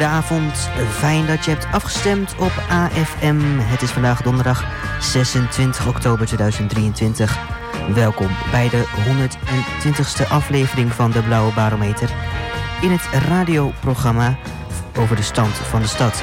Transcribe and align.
Goedenavond, 0.00 0.68
fijn 0.90 1.26
dat 1.26 1.44
je 1.44 1.50
hebt 1.50 1.66
afgestemd 1.72 2.34
op 2.38 2.52
AFM. 2.68 3.40
Het 3.58 3.82
is 3.82 3.90
vandaag 3.90 4.22
donderdag 4.22 4.64
26 5.00 5.86
oktober 5.86 6.26
2023. 6.26 7.38
Welkom 7.94 8.28
bij 8.50 8.68
de 8.68 8.84
120ste 8.84 10.28
aflevering 10.28 10.92
van 10.92 11.10
de 11.10 11.22
Blauwe 11.22 11.52
Barometer. 11.54 12.10
In 12.80 12.90
het 12.90 13.22
radioprogramma 13.28 14.38
over 14.96 15.16
de 15.16 15.22
stand 15.22 15.54
van 15.54 15.80
de 15.80 15.88
stad. 15.88 16.22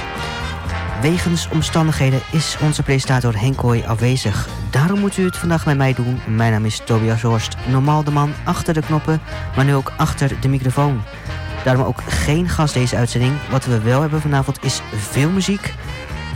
Wegens 1.02 1.50
omstandigheden 1.50 2.20
is 2.32 2.58
onze 2.62 2.84
presentator 2.84 3.40
Henk 3.40 3.58
Kooi 3.58 3.84
afwezig. 3.86 4.48
Daarom 4.70 5.00
moet 5.00 5.18
u 5.18 5.26
het 5.26 5.38
vandaag 5.38 5.66
met 5.66 5.78
mij 5.78 5.94
doen. 5.94 6.20
Mijn 6.28 6.52
naam 6.52 6.66
is 6.66 6.82
Tobias 6.86 7.22
Horst, 7.22 7.56
normaal 7.68 8.04
de 8.04 8.12
man 8.12 8.34
achter 8.44 8.74
de 8.74 8.82
knoppen, 8.82 9.22
maar 9.56 9.66
nu 9.66 9.76
ook 9.76 9.92
achter 9.98 10.42
de 10.42 10.48
microfoon. 10.48 11.02
Daarom 11.68 11.86
ook 11.86 12.02
geen 12.08 12.50
gast 12.50 12.74
deze 12.74 12.96
uitzending. 12.96 13.34
Wat 13.50 13.66
we 13.66 13.80
wel 13.80 14.02
hebben 14.02 14.22
vanavond 14.22 14.64
is 14.64 14.82
veel 14.96 15.30
muziek. 15.30 15.74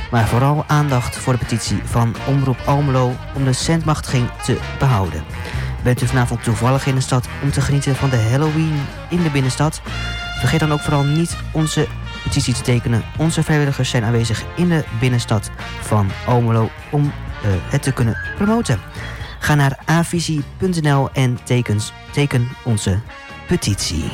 Maar 0.10 0.28
vooral 0.28 0.64
aandacht 0.68 1.18
voor 1.18 1.34
de 1.34 1.40
petitie 1.40 1.82
van 1.84 2.16
Omroep 2.28 2.58
Almelo 2.66 3.16
om 3.36 3.44
de 3.44 3.54
centmachtiging 3.54 4.30
te 4.44 4.58
behouden. 4.80 5.24
Bent 5.84 6.02
u 6.02 6.08
vanavond 6.08 6.44
toevallig 6.44 6.86
in 6.86 6.96
de 6.96 7.02
stad 7.02 7.28
om 7.44 7.52
te 7.52 7.62
genieten 7.62 7.96
van 7.96 8.10
de 8.10 8.18
Halloween 8.18 8.74
in 9.10 9.24
de 9.24 9.30
binnenstad? 9.30 9.82
Vergeet 10.40 10.60
dan 10.60 10.72
ook 10.72 10.80
vooral 10.80 11.04
niet 11.04 11.38
onze 11.52 11.88
petitie 12.24 12.54
te 12.54 12.62
tekenen. 12.62 13.04
Onze 13.18 13.44
vrijwilligers 13.44 13.90
zijn 13.90 14.04
aanwezig 14.04 14.44
in 14.56 14.70
de 14.70 14.84
binnenstad 15.00 15.50
van 15.82 16.10
Almelo 16.26 16.70
om 16.90 17.04
uh, 17.04 17.12
het 17.70 17.84
te 17.84 17.92
kunnen 17.92 18.18
promoten. 18.36 18.80
Ga 19.40 19.56
naar 19.56 19.78
avisie.nl 19.86 21.12
en 21.12 21.38
teken 22.12 22.48
onze 22.64 23.00
petitie. 23.48 24.12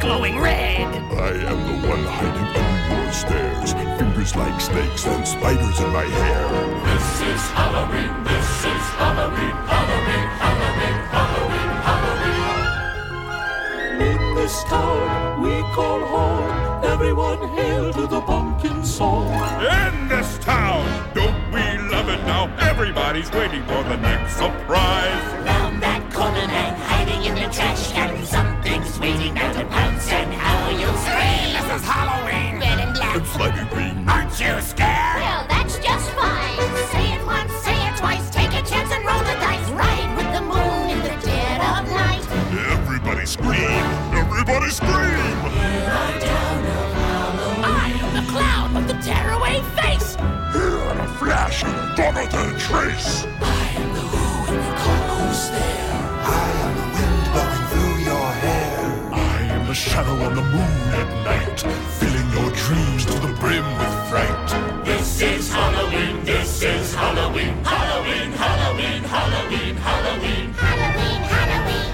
Glowing 0.00 0.38
red. 0.38 0.86
I 1.12 1.30
am 1.50 1.66
the 1.66 1.88
one 1.88 2.04
hiding 2.04 2.48
under 2.56 3.02
your 3.02 3.12
stairs. 3.12 3.72
Fingers 3.98 4.36
like 4.36 4.60
snakes 4.60 5.06
and 5.06 5.26
spiders 5.26 5.80
in 5.80 5.90
my 5.92 6.04
hair. 6.04 6.48
This 6.84 7.20
is 7.32 7.42
Halloween, 7.50 8.24
this 8.24 8.64
is 8.72 8.84
Halloween, 9.00 9.56
Halloween, 9.72 10.28
Halloween, 10.44 10.98
Halloween, 11.16 11.70
Halloween. 11.88 12.48
In 14.10 14.34
this 14.36 14.64
town 14.64 15.42
we 15.42 15.62
call 15.74 16.00
home. 16.06 16.84
Everyone 16.84 17.48
hail 17.56 17.92
to 17.92 18.06
the 18.06 18.20
pumpkin 18.20 18.84
song. 18.84 19.26
In 19.60 20.08
this 20.08 20.38
town, 20.38 20.86
don't 21.14 21.52
we 21.52 21.60
love 21.90 22.08
it 22.08 22.22
now? 22.24 22.48
Everybody's 22.58 23.30
waiting 23.32 23.62
for 23.64 23.82
the 23.84 23.96
next 23.96 24.36
surprise. 24.36 25.24
Round 25.44 25.82
that 25.82 26.02
corner 26.12 26.38
and 26.38 26.76
hiding 26.82 27.24
in 27.24 27.34
the 27.34 27.48
trash 27.52 27.92
can. 27.92 28.24
Something's 28.24 28.98
waiting 28.98 29.34
now 29.34 29.57
and 33.18 33.38
black. 33.38 33.54
It's 33.54 33.68
slimy 33.68 33.68
green. 33.70 34.08
Aren't 34.08 34.40
you 34.40 34.60
scared? 34.60 35.20
Well, 35.22 35.46
that's 35.48 35.78
just 35.78 36.10
fine. 36.12 36.58
Say 36.92 37.12
it 37.14 37.26
once, 37.26 37.52
say 37.64 37.76
it 37.88 37.96
twice. 37.96 38.30
Take 38.30 38.52
a 38.54 38.62
chance 38.62 38.90
and 38.92 39.04
roll 39.04 39.20
the 39.20 39.36
dice. 39.40 39.70
Ride 39.70 40.16
with 40.16 40.32
the 40.32 40.42
moon 40.42 40.90
in 40.90 41.02
the 41.02 41.16
dead 41.26 41.60
of 41.60 41.88
night. 41.90 42.24
Everybody 42.72 43.26
scream! 43.26 43.84
Everybody 44.14 44.70
scream! 44.70 45.36
I 47.64 47.92
am 48.00 48.14
the 48.14 48.24
clown 48.32 48.74
with 48.74 48.86
the 48.88 48.98
tearaway 49.02 49.60
face. 49.76 50.16
Here 50.52 50.90
in 50.92 50.98
a 50.98 51.08
flash, 51.18 51.62
Jonathan 51.96 52.58
Trace. 52.58 53.24
I 53.40 53.68
am 53.76 53.94
the 53.94 54.00
who 54.00 54.52
and 54.52 54.64
you 54.64 54.72
call 54.82 55.02
who's 55.16 55.50
there. 55.50 55.98
I 56.24 56.50
am 56.64 56.74
the 56.76 56.86
wind 56.94 57.22
blowing 57.32 57.66
through 57.70 57.96
your 58.04 58.28
hair. 58.42 58.78
I 59.12 59.42
am 59.54 59.66
the 59.66 59.74
shadow 59.74 60.16
on 60.24 60.34
the 60.34 60.42
moon 60.42 60.94
at 61.00 61.08
night, 61.24 61.64
Halloween, 68.38 69.02
Halloween, 69.02 69.74
Halloween, 69.76 70.52
Halloween. 70.52 70.52
Halloween, 70.54 71.20
Halloween. 71.34 71.92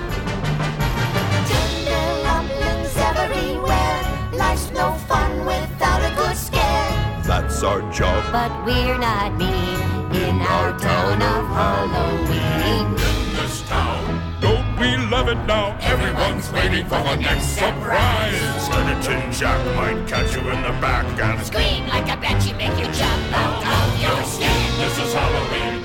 Tender 1.49 2.07
rumblings 2.27 2.97
everywhere. 3.11 4.01
Life's 4.37 4.71
no 4.73 4.93
fun 5.09 5.47
without 5.47 6.01
a 6.05 6.15
good 6.17 6.37
scare. 6.37 7.23
That's 7.25 7.63
our 7.63 7.81
job. 7.91 8.21
But 8.31 8.53
we're 8.67 8.99
not 8.99 9.35
mean 9.39 9.81
in 10.15 10.43
our 10.43 10.79
town 10.79 11.23
of 11.23 11.45
Halloween. 11.49 12.61
In 12.77 12.95
this 13.37 13.63
town, 13.63 14.05
don't 14.43 14.79
we 14.79 14.99
love 15.09 15.29
it 15.29 15.41
now? 15.47 15.79
Everyone's 15.81 16.53
waiting 16.53 16.85
for 16.85 17.03
the 17.09 17.17
next 17.17 17.57
surprise. 17.57 18.37
Skeleton 18.67 19.33
Jack 19.33 19.61
might 19.77 20.07
catch 20.07 20.35
you 20.37 20.43
in 20.51 20.61
the 20.61 20.75
back 20.85 21.07
and 21.19 21.41
Scream 21.47 21.87
like 21.89 22.09
a 22.13 22.21
banshee, 22.21 22.53
make 22.53 22.77
you 22.79 22.87
jump 22.93 23.33
out 23.33 23.65
of 23.65 24.03
your 24.03 24.23
skin. 24.25 24.61
This 24.77 24.99
is 24.99 25.15
Halloween, 25.15 25.83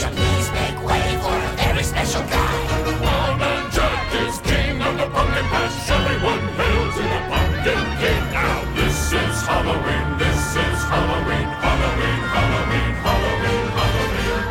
Won't 0.00 0.06
you 0.06 0.08
please 0.16 0.48
make 0.52 0.78
way 0.86 1.18
for 1.22 1.36
a 1.36 1.52
very 1.56 1.82
special 1.82 2.22
guy? 2.22 3.36
Man 3.38 3.70
Jack 3.70 4.14
is 4.14 4.38
king 4.40 4.80
of 4.82 4.96
the 4.96 5.06
pumpkin 5.10 5.44
patch. 5.52 5.90
Everyone 5.90 6.44
hail 6.56 6.92
to 6.92 7.02
the 7.02 7.20
pumpkin 7.28 7.84
king. 8.00 8.24
Now 8.32 8.64
this 8.74 9.12
is 9.12 9.42
Halloween, 9.46 10.18
this 10.18 10.56
is 10.56 10.78
Halloween, 10.92 11.48
Halloween, 11.64 12.20
Halloween, 12.34 12.92
Halloween, 13.06 13.66
Halloween. 13.78 14.44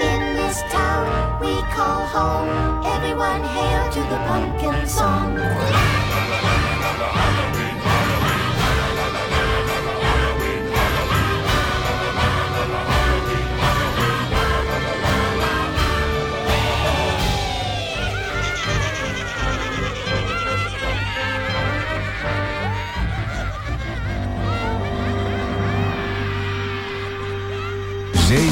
In 0.00 0.20
this 0.36 0.62
town 0.72 1.40
we 1.40 1.54
call 1.74 2.06
home. 2.06 2.84
Everyone 2.84 3.42
hail 3.42 3.82
to 3.92 4.00
the 4.00 4.18
pumpkin 4.28 4.86
song. 4.86 5.36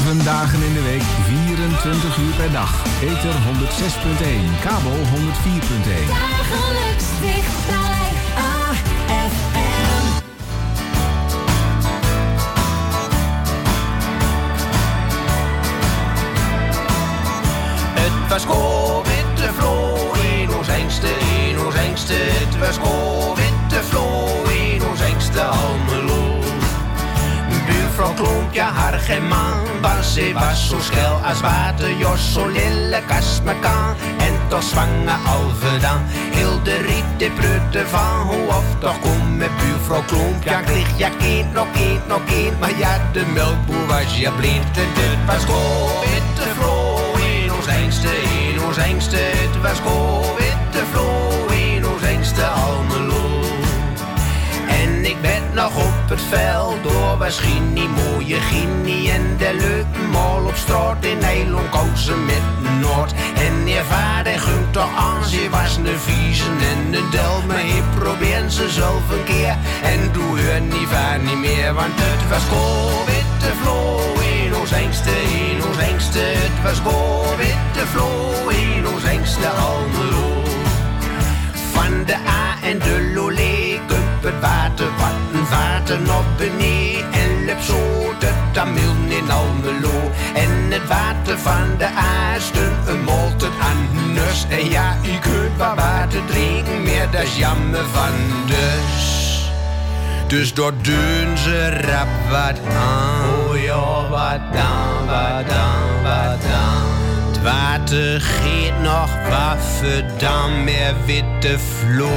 Zeven 0.07 0.25
dagen 0.25 0.61
in 0.61 0.73
de 0.73 0.81
week, 0.81 1.01
24 1.25 2.17
uur 2.17 2.33
per 2.35 2.51
dag. 2.51 2.85
Ether 3.01 3.33
106.1, 3.33 4.61
kabel 4.61 4.91
104.1. 4.91 6.07
Dagelijks 6.07 7.05
dichtbij. 7.21 8.07
AFM. 8.35 9.25
Het 17.93 18.29
was 18.29 18.45
witte 19.03 19.53
Flo 19.53 20.11
in 20.13 20.55
ons 20.57 20.67
engste, 20.67 21.07
in 21.49 21.65
ons 21.65 21.75
engste. 21.75 22.13
Het 22.13 22.57
was 22.59 22.77
witte 23.35 23.83
Flo 23.83 24.27
in 24.43 24.81
ons 24.89 25.01
engste 25.01 25.43
Almelo. 25.43 26.39
Buurvrouw 27.65 28.13
Kloompje, 28.13 28.61
haar 28.61 28.99
geen 28.99 29.27
man, 29.27 29.66
was 29.81 30.19
was 30.33 30.67
zo 30.67 30.79
schel 30.79 31.19
als 31.23 31.41
water. 31.41 31.97
Jos 31.97 32.33
zo 32.33 32.47
lille 32.47 33.01
kan 33.59 33.95
en 34.17 34.33
toch 34.47 34.63
zwanger 34.63 35.19
alve 35.25 35.77
dan. 35.79 35.99
Heel 36.31 36.63
de 36.63 36.77
riet, 36.77 37.03
de 37.17 37.29
prutte 37.29 37.87
van 37.87 38.21
hoe 38.27 38.47
of 38.47 38.65
toch 38.79 38.99
kom 38.99 39.37
met 39.37 39.49
buurvrouw 39.57 40.03
Kloompje. 40.03 40.49
Ja, 40.49 40.61
kreeg 40.61 40.97
ja 40.97 41.09
kind, 41.09 41.53
nog 41.53 41.67
kind, 41.71 42.07
nog 42.07 42.21
kind. 42.25 42.59
Maar 42.59 42.77
ja, 42.77 43.09
de 43.11 43.25
melkboer 43.33 43.87
was 43.87 44.17
ja 44.17 44.31
blind 44.31 44.77
en 44.77 44.89
dit 44.93 45.25
was 45.25 45.45
witte 45.99 46.49
Flo 46.59 46.99
in 47.15 47.53
ons 47.53 47.67
engste, 47.67 48.07
in 48.53 48.63
ons 48.63 48.77
engste. 48.77 49.15
Het 49.15 49.61
was 49.61 49.81
witte 49.81 50.26
was 57.27 57.39
Ginny, 57.39 57.87
mooie 57.87 58.39
Ginny. 58.41 59.09
En 59.09 59.37
de 59.37 59.51
leuke 59.59 60.01
mal 60.11 60.45
op 60.45 60.55
straat 60.55 61.05
in 61.05 61.17
Nederland 61.17 61.69
kousen 61.69 62.25
met 62.25 62.45
Noord. 62.81 63.13
En 63.35 63.67
je 63.67 63.81
vader 63.89 64.39
gunt 64.39 64.73
toch 64.73 64.95
aan, 64.95 65.23
ze 65.23 65.49
was 65.49 65.75
een 65.75 65.99
viezen 65.99 66.57
en 66.71 66.93
een 66.93 67.09
del. 67.09 67.41
Maar 67.47 67.83
probeer 67.99 68.49
ze 68.49 68.69
zelf 68.69 69.09
een 69.11 69.23
keer. 69.23 69.55
En 69.83 69.99
doe 70.11 70.39
hun 70.39 70.67
niet 70.67 70.87
vaar 70.87 71.19
niet 71.19 71.37
meer, 71.37 71.73
want 71.73 71.93
het 71.95 72.29
was 72.29 72.47
kool 72.49 73.05
witte 73.05 73.51
vlo 73.61 73.99
in 74.43 74.55
ons 74.55 74.71
engste, 74.71 75.13
in 75.51 75.59
ons 75.67 75.77
engste. 75.77 76.19
Het 76.19 76.57
was 76.63 76.79
witte 77.37 77.85
vlo 77.93 78.09
in 78.47 78.87
ons 78.93 79.03
engste 79.03 79.47
Almelo. 79.47 80.43
Van 81.73 82.05
de 82.05 82.15
A 82.15 82.67
en 82.69 82.79
de 82.79 83.11
Lolé 83.15 83.79
kump 83.87 84.23
het 84.23 84.39
water, 84.41 84.89
wat 84.97 85.26
water 85.49 85.99
naar 85.99 86.23
beneden. 86.37 87.11
En 87.11 87.45
lep 87.45 87.61
zo 87.61 88.13
de 88.19 88.31
Tamil 88.51 88.95
in 89.07 89.31
Almelo. 89.31 90.11
En 90.33 90.71
het 90.71 90.87
water 90.87 91.37
van 91.39 91.77
de 91.77 91.85
A 91.85 92.39
stond 92.39 92.87
een 92.87 93.03
molten 93.03 93.51
aan 93.61 94.13
nus. 94.13 94.45
En 94.49 94.69
ja, 94.69 94.95
u 95.03 95.19
kunt 95.19 95.57
wat 95.57 95.75
water 95.75 96.25
drinken, 96.25 96.83
meer 96.83 97.11
dat 97.11 97.21
is 97.21 97.37
jammer 97.37 97.85
van 97.93 98.13
dus. 98.45 99.17
Dus 100.27 100.53
door 100.53 100.73
doen 100.81 101.37
ze 101.37 101.69
rap 101.69 102.07
wat 102.29 102.73
aan. 102.75 103.49
Oh 103.49 103.61
ja, 103.63 104.09
wat 104.09 104.53
dan, 104.53 105.05
wat 105.05 105.47
dan, 105.47 106.03
wat 106.03 106.41
dan. 106.41 106.87
Het 107.27 107.41
water 107.41 108.21
geeft 108.21 108.79
nog 108.81 109.09
waffen, 109.29 110.07
dan 110.17 110.63
meer 110.63 110.95
witte 111.05 111.59
vlo 111.59 112.09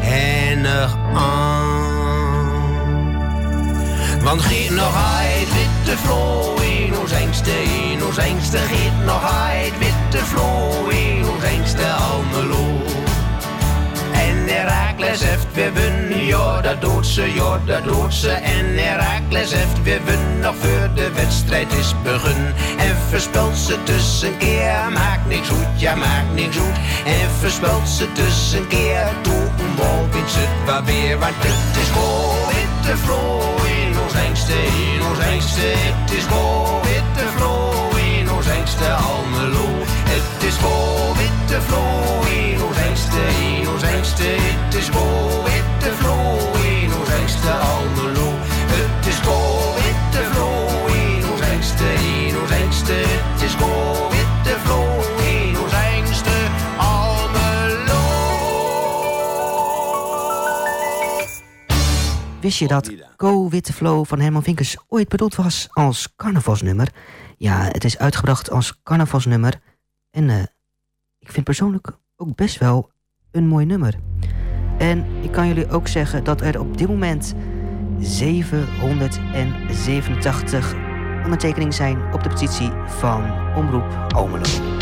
hennig 0.00 0.96
aan. 1.14 1.77
Want 4.22 4.42
geet 4.42 4.70
nog 4.70 4.94
uit 5.18 5.48
witte 5.54 5.98
vlo 6.02 6.54
in 6.54 6.98
ons 6.98 7.12
engste, 7.12 7.50
in 7.90 8.04
ons 8.04 8.16
engste. 8.16 8.58
Geet 8.58 9.04
nog 9.04 9.32
uit 9.32 9.72
witte 9.78 10.24
vlo 10.24 10.88
in 10.88 11.28
ons 11.28 11.44
engste 11.44 11.86
Almelo. 11.86 12.82
En 14.12 14.46
Herakles 14.46 15.20
heeft 15.24 15.46
weer 15.54 15.72
wun, 15.72 16.26
ja 16.26 16.60
dat 16.60 16.80
doet 16.80 17.06
ze, 17.06 17.32
ja 17.34 17.60
dat 17.64 17.84
doet 17.84 18.14
ze. 18.14 18.30
En 18.30 18.78
Herakles 18.78 19.52
heeft 19.52 19.82
weer 19.82 20.00
wun, 20.04 20.40
nog 20.40 20.54
voor 20.60 20.88
de 20.94 21.10
wedstrijd 21.14 21.72
is 21.72 21.94
begun. 22.02 22.54
En 22.78 22.96
verspelt 23.08 23.56
ze 23.56 23.82
tussen 23.82 24.36
keer, 24.36 24.72
maakt 24.92 25.26
niks 25.26 25.48
goed, 25.48 25.80
ja 25.80 25.94
maakt 25.94 26.34
niks 26.34 26.56
goed. 26.56 26.76
En 27.04 27.30
verspelt 27.40 27.88
ze 27.88 28.12
tussen 28.12 28.66
keer, 28.66 29.06
doe 29.22 29.34
een 29.34 29.74
bal, 29.76 30.08
wint 30.10 30.30
ze 30.30 30.38
het 30.38 30.66
wel 30.66 30.84
weer. 30.84 31.18
Want 31.18 31.34
het 31.38 31.76
is 31.76 31.90
goal, 31.90 32.34
witte 32.48 33.12
ons 33.12 33.47
engste, 34.48 34.92
in 34.94 35.02
ons 35.02 35.18
engste. 35.18 35.60
Het 35.60 36.10
is 36.12 36.24
witte 36.82 37.26
vlo 37.36 37.96
in 37.96 38.30
ons 38.30 38.46
engste 38.46 38.92
Almelo. 38.92 39.68
Het 40.08 40.42
is 40.42 40.56
witte 41.16 41.60
vlo 41.62 42.20
in 42.32 42.62
ons 42.62 42.76
engste, 42.76 43.20
in 43.40 43.68
ons 43.68 43.82
engste. 43.82 44.24
Het 44.24 44.74
is 44.74 44.88
goal, 44.88 45.17
Wist 62.48 62.60
je 62.60 62.68
dat 62.68 62.92
Go 63.16 63.48
Witte 63.48 63.72
Flow 63.72 64.06
van 64.06 64.20
Herman 64.20 64.42
Vinkers 64.42 64.76
ooit 64.86 65.08
bedoeld 65.08 65.34
was 65.34 65.68
als 65.72 66.12
carnavalsnummer? 66.16 66.88
Ja, 67.36 67.62
het 67.62 67.84
is 67.84 67.98
uitgebracht 67.98 68.50
als 68.50 68.80
carnavalsnummer. 68.82 69.60
En 70.10 70.30
eh, 70.30 70.42
ik 71.18 71.32
vind 71.32 71.44
persoonlijk 71.44 71.98
ook 72.16 72.34
best 72.34 72.58
wel 72.58 72.90
een 73.30 73.46
mooi 73.46 73.66
nummer. 73.66 73.94
En 74.78 75.04
ik 75.22 75.32
kan 75.32 75.46
jullie 75.46 75.70
ook 75.70 75.88
zeggen 75.88 76.24
dat 76.24 76.40
er 76.40 76.60
op 76.60 76.78
dit 76.78 76.88
moment 76.88 77.34
787 77.98 80.74
ondertekeningen 81.24 81.74
zijn 81.74 82.12
op 82.12 82.22
de 82.22 82.28
petitie 82.28 82.70
van 82.86 83.54
Omroep 83.56 84.06
Almelo. 84.14 84.77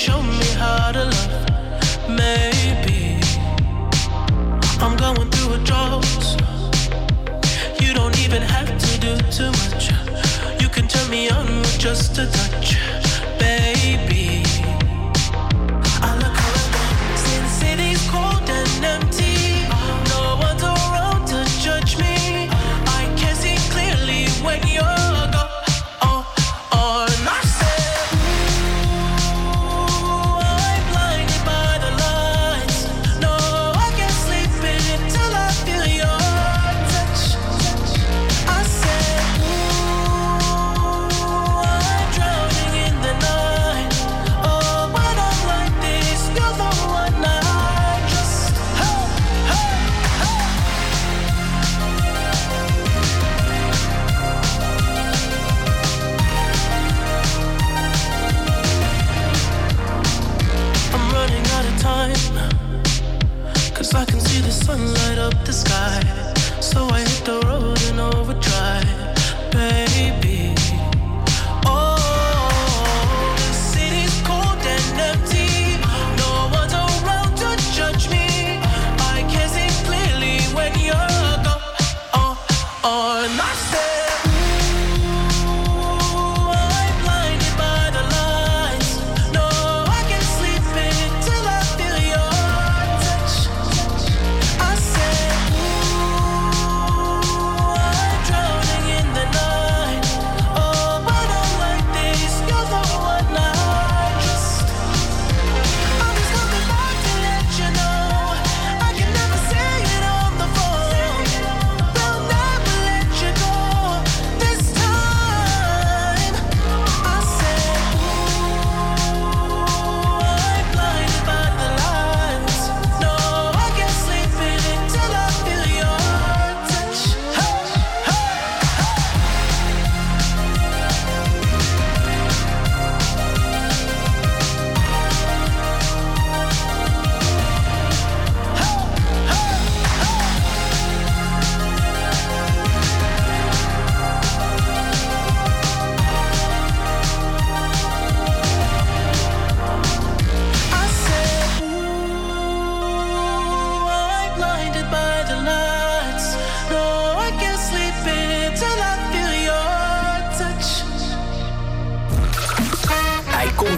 show 0.00 0.22
me 0.22 0.46
how 0.56 0.92
to 0.92 1.04
love. 1.04 2.08
Maybe 2.08 3.20
I'm 4.80 4.96
going 4.96 5.30
through 5.30 5.52
a 5.52 5.58
drought. 5.58 6.26
You 7.78 7.92
don't 7.92 8.18
even 8.18 8.40
have 8.40 8.70
to 8.78 8.90
do 8.98 9.12
too 9.30 9.50
much. 9.60 9.90
You 10.58 10.70
can 10.70 10.88
turn 10.88 11.10
me 11.10 11.28
on 11.28 11.46
with 11.60 11.78
just 11.78 12.16
a 12.16 12.26
touch. 12.30 13.09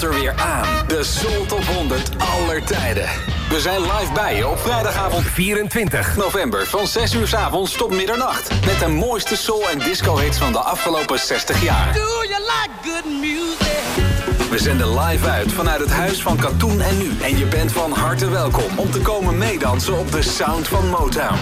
Komt 0.03 0.15
er 0.15 0.21
weer 0.21 0.35
aan. 0.37 0.87
De 0.87 1.05
Soul 1.05 1.47
Top 1.47 1.65
100 1.65 2.11
aller 2.19 2.65
tijden. 2.65 3.09
We 3.49 3.61
zijn 3.61 3.81
live 3.81 4.13
bij 4.15 4.37
je 4.37 4.49
op 4.49 4.59
vrijdagavond 4.59 5.27
24 5.27 6.17
november 6.17 6.67
van 6.67 6.87
6 6.87 7.15
uur 7.15 7.27
s 7.27 7.35
avonds 7.35 7.73
tot 7.73 7.91
middernacht. 7.91 8.51
Met 8.67 8.79
de 8.79 8.89
mooiste 8.89 9.37
soul- 9.37 9.69
en 9.69 9.79
disco-hits 9.79 10.39
van 10.39 10.53
de 10.53 10.59
afgelopen 10.59 11.19
60 11.19 11.63
jaar. 11.63 11.93
Do 11.93 12.01
you 12.29 12.41
like 12.41 12.91
good 12.91 13.21
music? 13.21 14.51
We 14.51 14.59
zenden 14.59 14.99
live 14.99 15.29
uit 15.29 15.53
vanuit 15.53 15.81
het 15.81 15.91
huis 15.91 16.23
van 16.23 16.37
Katoen 16.37 16.81
en 16.81 16.99
Nu. 16.99 17.11
En 17.23 17.39
je 17.39 17.47
bent 17.47 17.73
van 17.73 17.93
harte 17.93 18.31
welkom 18.31 18.79
om 18.79 18.91
te 18.91 19.01
komen 19.01 19.39
meedansen 19.39 19.99
op 19.99 20.13
de 20.13 20.23
sound 20.23 20.69
van 20.69 20.89
Motown. 20.89 21.39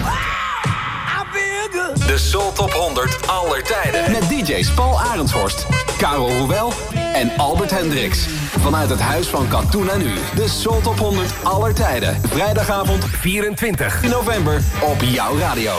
De 2.07 2.17
Soul 2.17 2.51
Top 2.51 2.71
100 2.71 3.27
aller 3.27 3.63
tijden. 3.63 4.11
Met 4.11 4.29
DJ's 4.29 4.73
Paul 4.73 4.99
Arendsvorst, 4.99 5.65
Karel 5.97 6.29
Roewel 6.29 6.73
en 7.13 7.37
Albert 7.37 7.71
Hendricks. 7.71 8.25
Vanuit 8.59 8.89
het 8.89 8.99
huis 8.99 9.27
van 9.27 9.47
Katoen 9.47 9.89
en 9.89 9.99
Nu. 9.99 10.13
De 10.35 10.47
Soul 10.47 10.81
Top 10.81 10.99
100 10.99 11.33
aller 11.43 11.73
tijden. 11.73 12.17
Vrijdagavond 12.21 13.05
24 13.05 14.03
november 14.03 14.61
op 14.81 15.01
jouw 15.01 15.37
radio. 15.37 15.73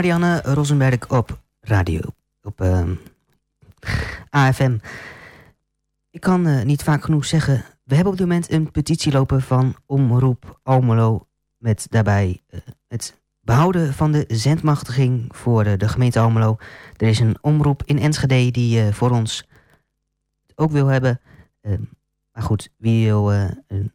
Marianne 0.00 0.40
Rosenberg 0.44 1.10
op 1.10 1.40
radio. 1.60 2.00
Op 2.42 2.60
ehm, 2.60 2.94
AFM. 4.30 4.78
Ik 6.10 6.20
kan 6.20 6.46
eh, 6.46 6.62
niet 6.64 6.82
vaak 6.82 7.04
genoeg 7.04 7.24
zeggen. 7.24 7.64
We 7.84 7.94
hebben 7.94 8.12
op 8.12 8.18
dit 8.18 8.28
moment 8.28 8.50
een 8.50 8.70
petitie 8.70 9.12
lopen 9.12 9.42
van 9.42 9.74
Omroep 9.86 10.60
Almelo. 10.62 11.26
Met 11.56 11.86
daarbij 11.90 12.42
eh, 12.46 12.60
het 12.88 13.20
behouden 13.40 13.94
van 13.94 14.12
de 14.12 14.24
zendmachtiging 14.28 15.36
voor 15.36 15.64
eh, 15.64 15.78
de 15.78 15.88
gemeente 15.88 16.20
Almelo. 16.20 16.56
Er 16.96 17.08
is 17.08 17.18
een 17.18 17.36
omroep 17.40 17.82
in 17.84 17.98
Enschede 17.98 18.50
die 18.50 18.92
voor 18.92 19.10
ons 19.10 19.48
ook 20.54 20.70
wil 20.70 20.86
hebben. 20.86 21.20
Ehm, 21.60 21.82
maar 22.32 22.42
goed, 22.42 22.68
wie 22.76 23.04
wil 23.06 23.32
een, 23.32 23.92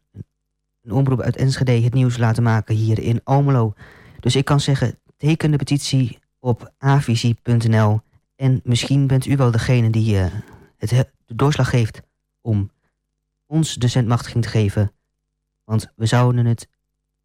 een 0.82 0.92
omroep 0.92 1.20
uit 1.20 1.36
Enschede 1.36 1.72
het 1.72 1.94
nieuws 1.94 2.16
laten 2.16 2.42
maken 2.42 2.74
hier 2.74 2.98
in 2.98 3.20
Almelo? 3.24 3.74
Dus 4.20 4.36
ik 4.36 4.44
kan 4.44 4.60
zeggen, 4.60 4.98
teken 5.16 5.50
de 5.50 5.56
petitie 5.56 6.18
op 6.38 6.72
avisie.nl. 6.78 8.00
En 8.36 8.60
misschien 8.64 9.06
bent 9.06 9.26
u 9.26 9.36
wel 9.36 9.50
degene 9.50 9.90
die 9.90 10.18
eh, 10.18 10.26
het, 10.76 10.90
de 11.26 11.34
doorslag 11.34 11.70
geeft 11.70 12.02
om 12.40 12.70
ons 13.46 13.74
de 13.74 13.88
centmachtiging 13.88 14.44
te 14.44 14.50
geven. 14.50 14.92
Want 15.64 15.92
we 15.96 16.06
zouden 16.06 16.46
het 16.46 16.68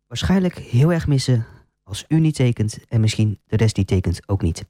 waarschijnlijk 0.08 0.56
heel 0.58 0.92
erg 0.92 1.08
missen 1.08 1.46
als 1.84 2.06
u 2.08 2.20
niet 2.20 2.36
tekent 2.36 2.78
en 2.88 3.02
misschien 3.02 3.40
de 3.48 3.58
rest 3.58 3.76
die 3.76 3.86
tekent 3.86 4.30
ook 4.30 4.42
niet. 4.42 4.66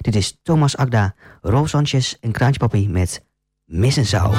Dit 0.00 0.16
is 0.16 0.38
Thomas 0.42 0.76
Agda, 0.76 1.14
Rolf 1.40 1.68
Sanchez 1.68 2.14
en 2.20 2.32
Kraantje 2.32 2.58
Papi 2.58 2.88
met 2.88 3.24
Missen 3.64 4.06
Zou. 4.06 4.34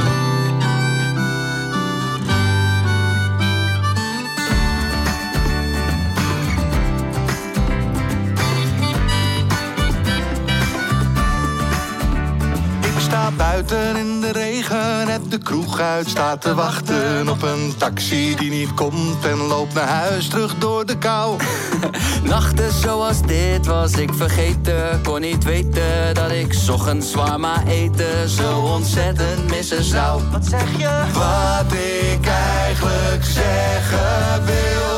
in 13.58 14.22
de 14.22 14.32
regen 14.32 15.08
het 15.08 15.32
de 15.32 15.38
kroeg 15.38 15.80
uit. 15.80 16.10
Staat 16.10 16.42
te 16.42 16.54
wachten 16.54 17.30
op 17.30 17.42
een 17.42 17.74
taxi 17.78 18.36
die 18.36 18.52
niet 18.52 18.74
komt. 18.74 19.26
En 19.26 19.38
loopt 19.38 19.74
naar 19.74 19.88
huis 19.88 20.28
terug 20.28 20.56
door 20.58 20.86
de 20.86 20.98
kou. 20.98 21.38
Nachten 22.24 22.72
zoals 22.72 23.22
dit 23.22 23.66
was 23.66 23.92
ik 23.92 24.14
vergeten. 24.14 25.02
Kon 25.04 25.22
niet 25.22 25.44
weten 25.44 26.14
dat 26.14 26.32
ik 26.32 26.56
ochtends 26.70 27.12
zwaar 27.12 27.40
maar 27.40 27.68
eten. 27.68 28.30
Zo 28.30 28.60
ontzettend 28.60 29.50
missen 29.50 29.84
zou. 29.84 30.22
Wat 30.32 30.46
zeg 30.46 30.78
je? 30.78 31.04
Wat 31.14 31.74
ik 31.74 32.28
eigenlijk 32.28 33.26
zeggen 33.26 34.46
wil. 34.46 34.97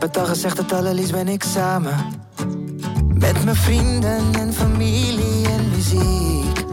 heb 0.00 0.02
het 0.02 0.16
al 0.18 0.26
gezegd, 0.26 0.58
het 0.58 0.72
allerliefst 0.72 1.12
ben 1.12 1.28
ik 1.28 1.42
samen. 1.42 1.96
Met 3.14 3.44
mijn 3.44 3.56
vrienden 3.56 4.34
en 4.34 4.52
familie 4.52 5.46
en 5.46 5.70
muziek. 5.70 6.64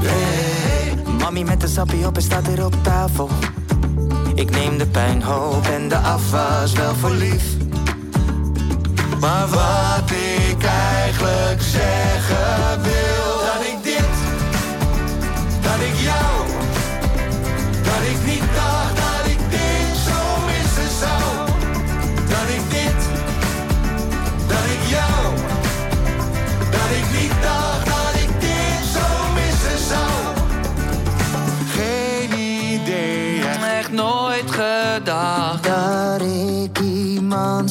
Hey. 0.00 1.02
Mami 1.18 1.44
met 1.44 1.60
de 1.60 1.68
sappie 1.68 2.06
op 2.06 2.16
en 2.16 2.22
staat 2.22 2.46
er 2.46 2.64
op 2.64 2.74
tafel. 2.82 3.28
Ik 4.34 4.50
neem 4.50 4.78
de 4.78 4.86
pijnhoop 4.86 5.66
en 5.66 5.88
de 5.88 5.96
afwas 5.96 6.72
wel 6.72 6.94
voor 6.94 7.10
lief. 7.10 7.44
Maar 9.20 9.48
wat 9.48 10.10
ik 10.50 10.64
eigenlijk 10.64 11.62
zeggen 11.62 12.82
wil 12.82 13.36
Dat 13.44 13.62
ik 13.66 13.78
dit, 13.82 14.14
dat 15.62 15.80
ik 15.80 15.96
jou, 16.00 16.46
dat 17.82 18.02
ik 18.10 18.26
niet 18.26 18.54
dat 18.54 18.75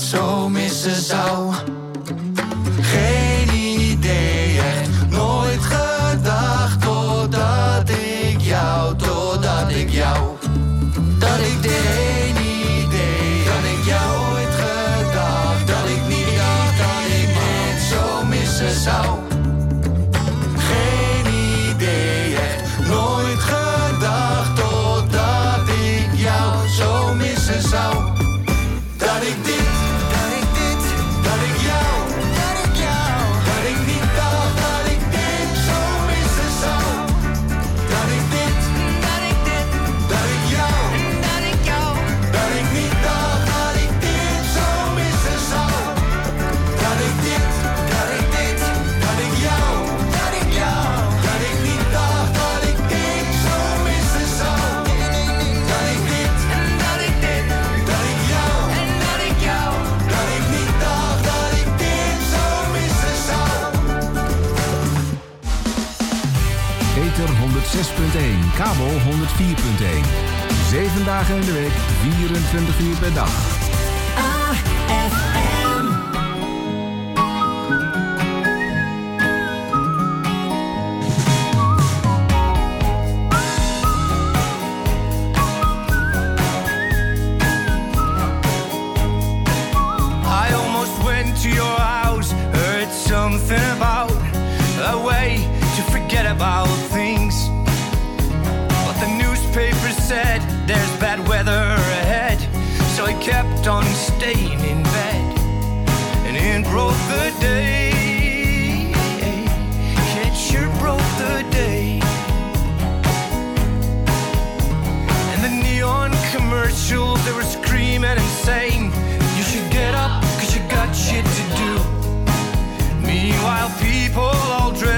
so 0.05 0.47
misses 0.47 1.11
out. 1.11 1.54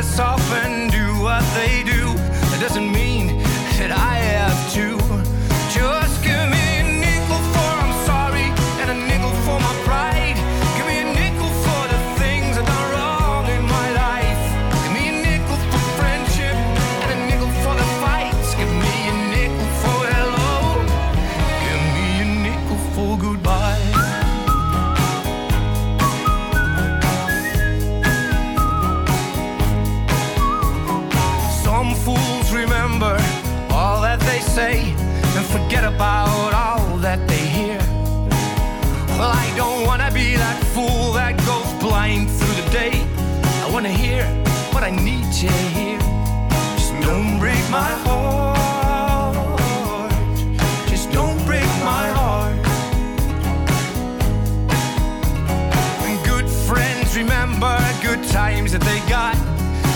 dress 0.01 0.19
off 0.19 0.51
and 0.51 0.91
do 0.91 1.07
what 1.23 1.41
they 1.55 1.81
do. 1.81 2.13
That 2.51 2.59
doesn't 2.61 2.91
mean 2.91 3.16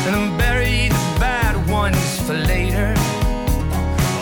and 0.06 0.16
then 0.16 0.38
bury 0.38 0.88
the 0.88 1.20
bad 1.20 1.56
ones 1.70 2.20
for 2.26 2.34
later. 2.34 2.94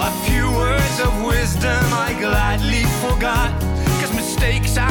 A 0.10 0.12
few 0.28 0.52
words 0.52 1.00
of 1.00 1.24
wisdom 1.24 1.84
I 1.94 2.16
gladly 2.20 2.84
cause 4.02 4.14
mistakes 4.14 4.78
I 4.78 4.90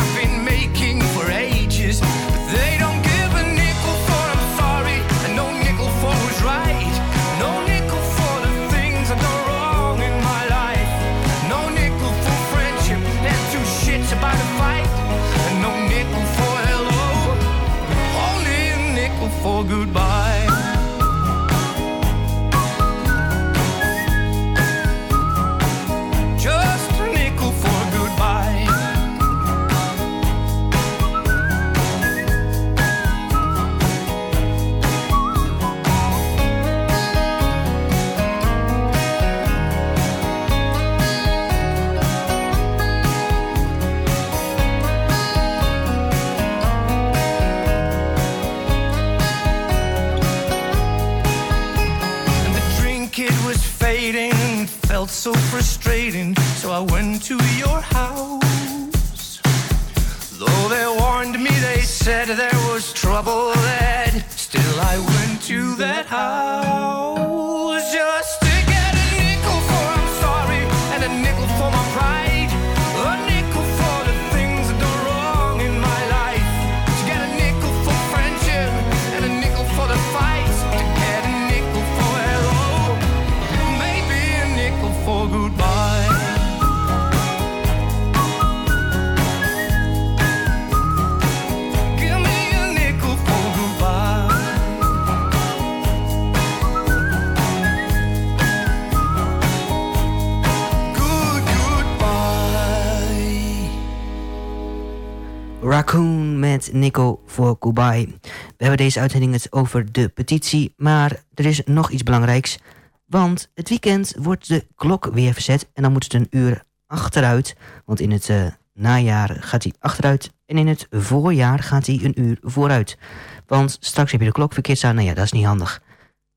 Nico 106.66 107.22
voor 107.26 107.56
Goodbye. 107.60 108.06
We 108.22 108.30
hebben 108.56 108.76
deze 108.76 109.00
uitzending 109.00 109.32
het 109.32 109.52
over 109.52 109.92
de 109.92 110.08
petitie, 110.08 110.74
maar 110.76 111.22
er 111.34 111.46
is 111.46 111.62
nog 111.64 111.90
iets 111.90 112.02
belangrijks. 112.02 112.58
Want 113.06 113.50
het 113.54 113.68
weekend 113.68 114.14
wordt 114.18 114.48
de 114.48 114.66
klok 114.74 115.04
weer 115.12 115.32
verzet 115.32 115.68
en 115.72 115.82
dan 115.82 115.92
moet 115.92 116.04
het 116.04 116.14
een 116.14 116.26
uur 116.30 116.64
achteruit. 116.86 117.56
Want 117.84 118.00
in 118.00 118.10
het 118.10 118.28
eh, 118.28 118.46
najaar 118.72 119.36
gaat 119.40 119.62
hij 119.62 119.72
achteruit 119.78 120.32
en 120.46 120.58
in 120.58 120.66
het 120.66 120.86
voorjaar 120.90 121.58
gaat 121.58 121.86
hij 121.86 122.00
een 122.02 122.20
uur 122.20 122.38
vooruit. 122.40 122.98
Want 123.46 123.76
straks 123.80 124.12
heb 124.12 124.20
je 124.20 124.26
de 124.26 124.32
klok 124.32 124.52
verkeerd 124.52 124.78
staan, 124.78 124.94
nou 124.94 125.06
ja, 125.06 125.14
dat 125.14 125.24
is 125.24 125.32
niet 125.32 125.44
handig. 125.44 125.82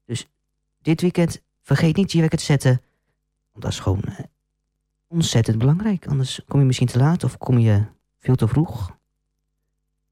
Dus 0.06 0.28
dit 0.82 1.02
weekend 1.02 1.42
vergeet 1.62 1.96
niet 1.96 2.12
je 2.12 2.20
wekker 2.20 2.40
te 2.40 2.46
zetten. 2.46 2.82
Want 3.52 3.64
dat 3.64 3.72
is 3.72 3.80
gewoon 3.80 4.04
eh, 4.04 4.26
ontzettend 5.08 5.58
belangrijk. 5.58 6.08
Anders 6.08 6.42
kom 6.48 6.60
je 6.60 6.66
misschien 6.66 6.88
te 6.88 7.00
laat 7.00 7.24
of 7.24 7.38
kom 7.38 7.60
je 7.60 7.84
veel 8.20 8.36
te 8.36 8.48
vroeg. 8.48 9.00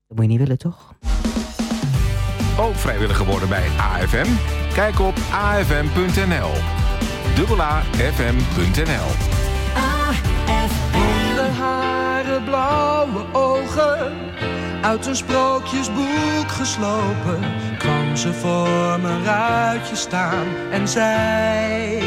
Dat 0.09 0.17
moet 0.17 0.25
je 0.25 0.31
niet 0.31 0.39
willen, 0.39 0.57
toch? 0.57 0.93
Ook 2.59 2.75
vrijwilliger 2.75 3.25
worden 3.25 3.49
bij 3.49 3.67
AFM? 3.77 4.27
Kijk 4.73 4.99
op 4.99 5.15
afm.nl. 5.31 6.51
Dubbel 7.35 7.61
A 7.61 7.81
FM.nl. 8.13 9.09
Blonde 10.91 11.51
haren, 11.59 12.43
blauwe 12.43 13.25
ogen. 13.33 14.13
Uit 14.81 15.05
een 15.05 15.15
sprookjesboek 15.15 16.47
geslopen. 16.47 17.39
Kwam 17.77 18.15
ze 18.15 18.33
voor 18.33 18.99
mijn 18.99 19.23
ruitje 19.23 19.95
staan 19.95 20.47
en 20.71 20.87
zei. 20.87 22.01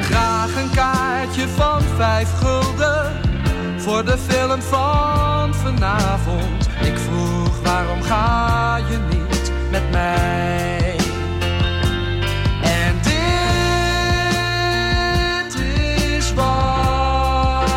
Graag 0.00 0.56
een 0.62 0.70
kaartje 0.70 1.48
van 1.48 1.82
vijf 1.82 2.32
gulden. 2.32 3.20
Voor 3.76 4.04
de 4.04 4.18
film 4.18 4.62
van 4.62 5.31
vanavond. 5.62 6.68
Ik 6.80 6.98
vroeg 6.98 7.60
waarom 7.62 8.02
ga 8.02 8.76
je 8.76 8.98
niet 9.10 9.52
met 9.70 9.90
mij? 9.90 10.96
En 12.62 12.94
dit 13.02 13.14
is 16.16 16.34
wat 16.34 17.70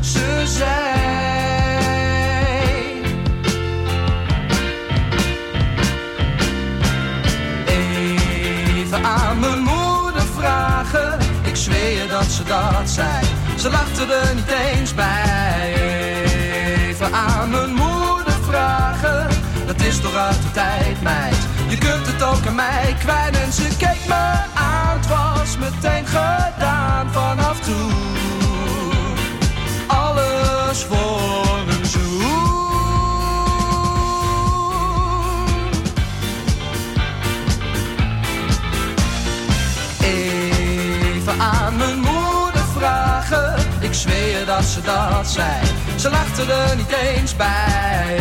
ze 0.00 0.42
zei. 0.46 0.76
Even 8.76 9.04
aan 9.04 9.38
mijn 9.40 9.58
moeder 9.58 10.22
vragen, 10.36 11.18
ik 11.42 11.56
zweer 11.56 12.08
dat 12.08 12.24
ze 12.24 12.42
dat 12.44 12.90
zei. 12.90 13.26
Ze 13.56 13.70
lachte 13.70 14.14
er 14.14 14.34
niet 14.34 14.48
eens 14.48 14.94
bij. 14.94 15.77
Aan 17.18 17.50
mijn 17.50 17.70
moeder 17.70 18.38
vragen, 18.48 19.28
dat 19.66 19.80
is 19.80 20.00
toch 20.00 20.14
uit 20.14 20.42
de 20.42 20.50
tijd, 20.50 21.02
meid. 21.02 21.36
Je 21.68 21.78
kunt 21.78 22.06
het 22.06 22.22
ook 22.22 22.46
aan 22.46 22.54
mij 22.54 22.96
kwijt 22.98 23.36
en 23.36 23.52
ze 23.52 23.76
keek 23.78 24.06
me 24.06 24.32
aan. 24.54 24.96
Het 24.98 25.06
was 25.06 25.56
meteen 25.58 26.06
gedaan 26.06 27.12
vanaf 27.12 27.60
toen. 27.60 27.92
Alles 29.86 30.84
voor 30.84 31.62
een 31.68 31.86
zoen. 31.86 32.26
Even 40.00 41.40
aan 41.40 41.76
mijn 41.76 41.98
moeder 41.98 42.64
vragen. 42.76 43.54
Ik 43.80 43.94
zweer 43.94 44.46
dat 44.46 44.64
ze 44.64 44.80
dat 44.80 45.26
zei. 45.30 45.87
Ze 45.98 46.10
lachte 46.10 46.52
er 46.52 46.76
niet 46.76 46.92
eens 46.92 47.36
bij. 47.36 48.16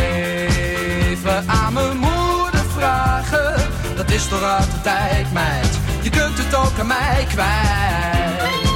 Even 1.10 1.44
aan 1.48 1.74
mijn 1.74 1.98
moeder 1.98 2.66
vragen. 2.76 3.56
Dat 3.96 4.12
is 4.12 4.28
toch 4.28 4.40
de 4.40 4.82
tijd, 4.82 5.34
meid. 5.34 5.80
Je 6.02 6.10
kunt 6.10 6.38
het 6.38 6.56
ook 6.56 6.80
aan 6.80 6.88
mij 6.88 7.26
kwijt. 7.30 8.67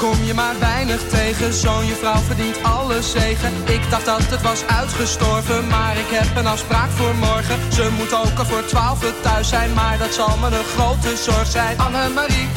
Kom 0.00 0.24
je 0.24 0.34
maar 0.34 0.58
weinig 0.58 1.00
tegen. 1.08 1.52
Zo'n 1.52 1.86
je 1.86 1.94
vrouw 1.94 2.20
verdient 2.20 2.62
alle 2.62 3.02
zegen. 3.02 3.52
Ik 3.64 3.90
dacht 3.90 4.04
dat 4.04 4.22
het 4.30 4.42
was 4.42 4.66
uitgestorven, 4.66 5.66
maar 5.66 5.96
ik 5.96 6.10
heb 6.10 6.36
een 6.36 6.46
afspraak 6.46 6.90
voor 6.90 7.14
morgen. 7.14 7.72
Ze 7.72 7.90
moet 7.98 8.14
ook 8.14 8.38
al 8.38 8.44
voor 8.44 8.64
twaalf 8.64 8.98
thuis 9.22 9.48
zijn, 9.48 9.72
maar 9.74 9.98
dat 9.98 10.14
zal 10.14 10.36
me 10.40 10.46
een 10.46 10.70
grote 10.76 11.16
zorg 11.16 11.46
zijn. 11.46 11.78
Annemarie, 11.78 12.48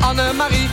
Annemarie. 0.00 0.68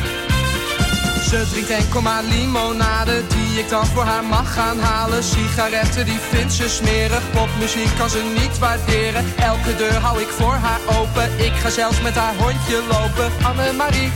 Ze 1.29 1.47
drinkt 1.51 1.69
enkel 1.69 2.01
maar 2.01 2.23
limonade 2.23 3.23
die 3.27 3.59
ik 3.59 3.69
dan 3.69 3.85
voor 3.85 4.03
haar 4.03 4.23
mag 4.23 4.53
gaan 4.53 4.79
halen. 4.79 5.23
Sigaretten 5.23 6.05
die 6.05 6.19
vindt 6.29 6.53
ze 6.53 6.69
smerig, 6.69 7.31
popmuziek 7.31 7.97
kan 7.97 8.09
ze 8.09 8.21
niet 8.39 8.59
waarderen. 8.59 9.25
Elke 9.37 9.75
deur 9.75 9.95
hou 9.95 10.21
ik 10.21 10.29
voor 10.29 10.53
haar 10.53 10.79
open, 10.99 11.45
ik 11.45 11.53
ga 11.53 11.69
zelfs 11.69 12.01
met 12.01 12.15
haar 12.15 12.35
hondje 12.35 12.81
lopen. 12.89 13.31
Annemarie, 13.43 14.11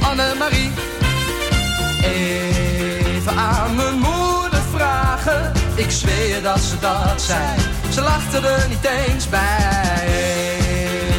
Annemarie. 0.00 0.70
Even 2.02 3.36
aan 3.36 3.74
mijn 3.74 3.94
moeder 3.94 4.62
vragen, 4.74 5.52
ik 5.74 5.90
zweer 5.90 6.42
dat 6.42 6.60
ze 6.60 6.78
dat 6.80 7.22
zei. 7.22 7.54
Ze 7.92 8.00
lachte 8.00 8.48
er 8.48 8.68
niet 8.68 8.84
eens 8.84 9.28
bij. 9.28 10.06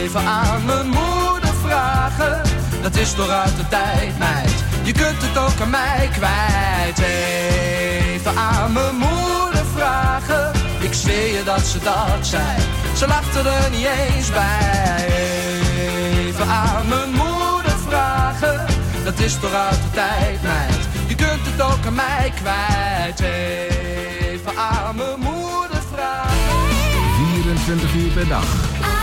Even 0.01 0.21
aan 0.21 0.65
mijn 0.65 0.87
moeder 0.87 1.53
vragen, 1.65 2.41
dat 2.81 2.95
is 2.95 3.13
toch 3.13 3.29
uit 3.29 3.55
de 3.57 3.67
tijd, 3.67 4.17
meid. 4.19 4.53
Je 4.83 4.91
kunt 4.91 5.21
het 5.21 5.37
ook 5.37 5.61
aan 5.61 5.69
mij 5.69 6.09
kwijt. 6.11 6.99
Even 6.99 8.37
aan 8.37 8.73
mijn 8.73 8.95
moeder 8.95 9.65
vragen, 9.75 10.51
ik 10.79 10.93
zweer 10.93 11.33
je 11.37 11.43
dat 11.43 11.61
ze 11.61 11.79
dat 11.79 12.27
zei. 12.27 12.57
Ze 12.95 13.07
lachte 13.07 13.49
er 13.49 13.69
niet 13.69 13.87
eens 14.07 14.31
bij. 14.31 15.05
Even 16.27 16.47
aan 16.47 16.87
mijn 16.87 17.09
moeder 17.09 17.26
dat 19.03 19.19
is 19.19 19.39
toch 19.39 19.53
uit 19.53 19.81
de 19.81 19.89
tijd, 19.93 20.41
mij. 20.41 20.67
Je 21.07 21.15
kunt 21.15 21.45
het 21.45 21.61
ook 21.61 21.85
aan 21.85 21.95
mij 21.95 22.33
kwijt, 22.35 23.19
even 23.19 24.57
aan 24.57 24.95
mijn 24.95 25.19
moeder 25.19 25.81
vragen. 25.93 26.35
24 27.33 27.95
uur 27.95 28.11
per 28.11 28.27
dag. 28.27 28.96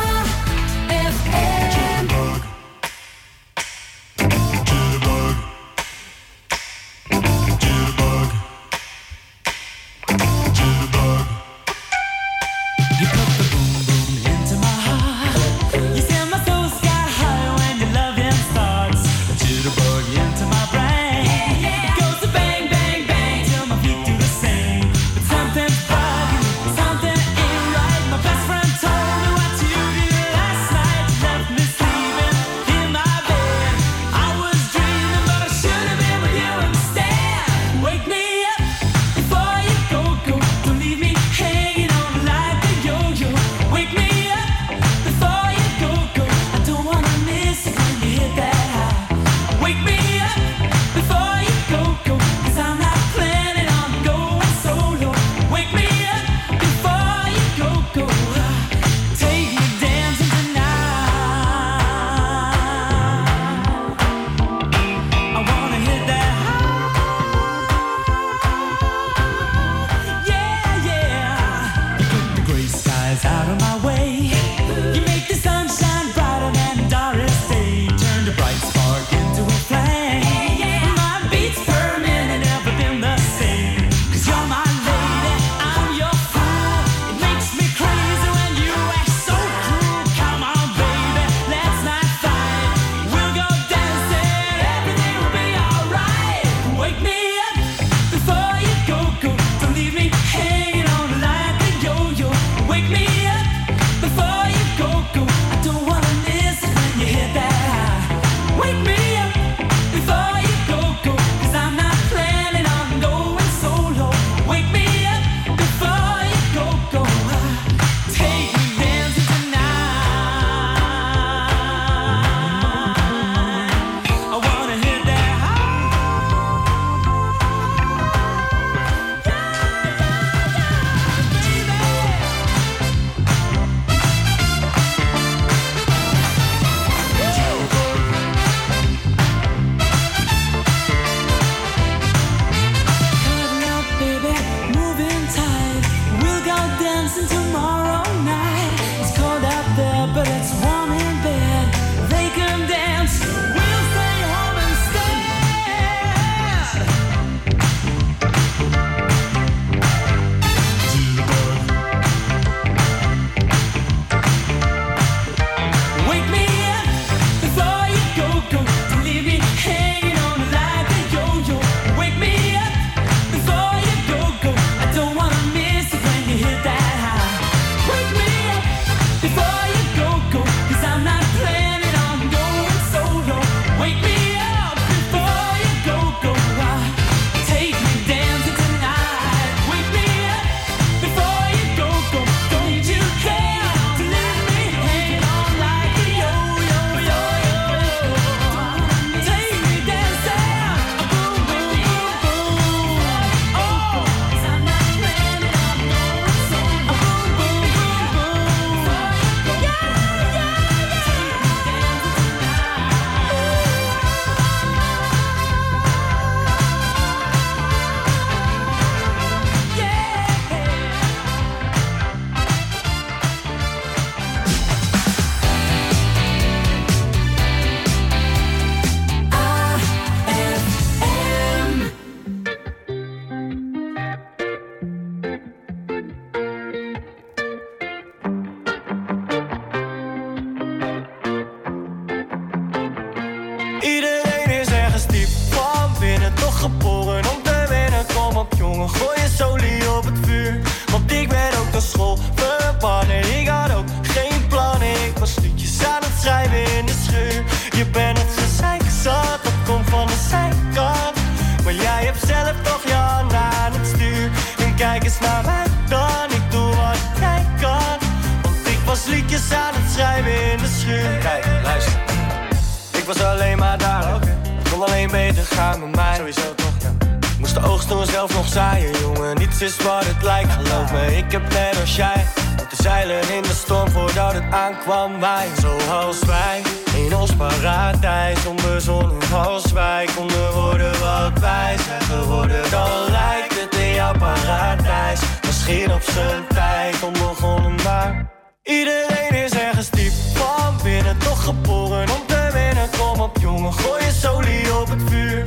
toen 277.94 278.06
zelf 278.06 278.34
nog 278.34 278.46
saaier, 278.46 279.00
jongen. 279.00 279.36
Niets 279.36 279.60
is 279.62 279.76
wat 279.76 280.04
het 280.04 280.22
lijkt, 280.22 280.52
geloof 280.52 280.92
me, 280.92 281.16
ik 281.16 281.32
heb 281.32 281.52
net 281.52 281.80
als 281.80 281.96
jij. 281.96 282.26
De 282.70 282.82
zeilen 282.82 283.34
in 283.34 283.42
de 283.42 283.54
storm 283.54 283.88
voordat 283.90 284.32
het 284.32 284.44
aankwam 284.50 285.20
wij. 285.20 285.48
Zoals 285.60 286.18
wij, 286.18 286.62
in 287.04 287.16
ons 287.16 287.34
paradijs. 287.34 288.46
Onbezonnen 288.46 289.18
als 289.32 289.72
wij 289.72 290.08
konden 290.16 290.52
worden 290.52 290.92
wat 291.00 291.38
wij 291.40 291.76
zijn 291.86 292.02
geworden. 292.02 292.70
Dan 292.70 293.10
lijkt 293.10 293.60
het 293.60 293.74
in 293.74 293.94
jouw 293.94 294.12
paradijs. 294.18 295.20
Misschien 295.46 295.92
op 295.92 296.02
zijn 296.02 296.46
tijd 296.48 297.02
onbegonnen, 297.02 297.74
maar... 297.84 298.32
Iedereen 298.62 299.44
is 299.44 299.52
ergens 299.52 299.90
diep 299.90 300.12
van 300.34 300.76
binnen, 300.82 301.18
toch 301.18 301.44
geboren 301.44 302.10
om 302.10 302.26
te 302.26 302.50
winnen. 302.52 302.88
Kom 302.98 303.20
op 303.20 303.36
jongen, 303.40 303.72
gooi 303.72 304.04
je 304.04 304.10
solie 304.10 304.80
op 304.80 304.88
het 304.88 305.02
vuur. 305.06 305.46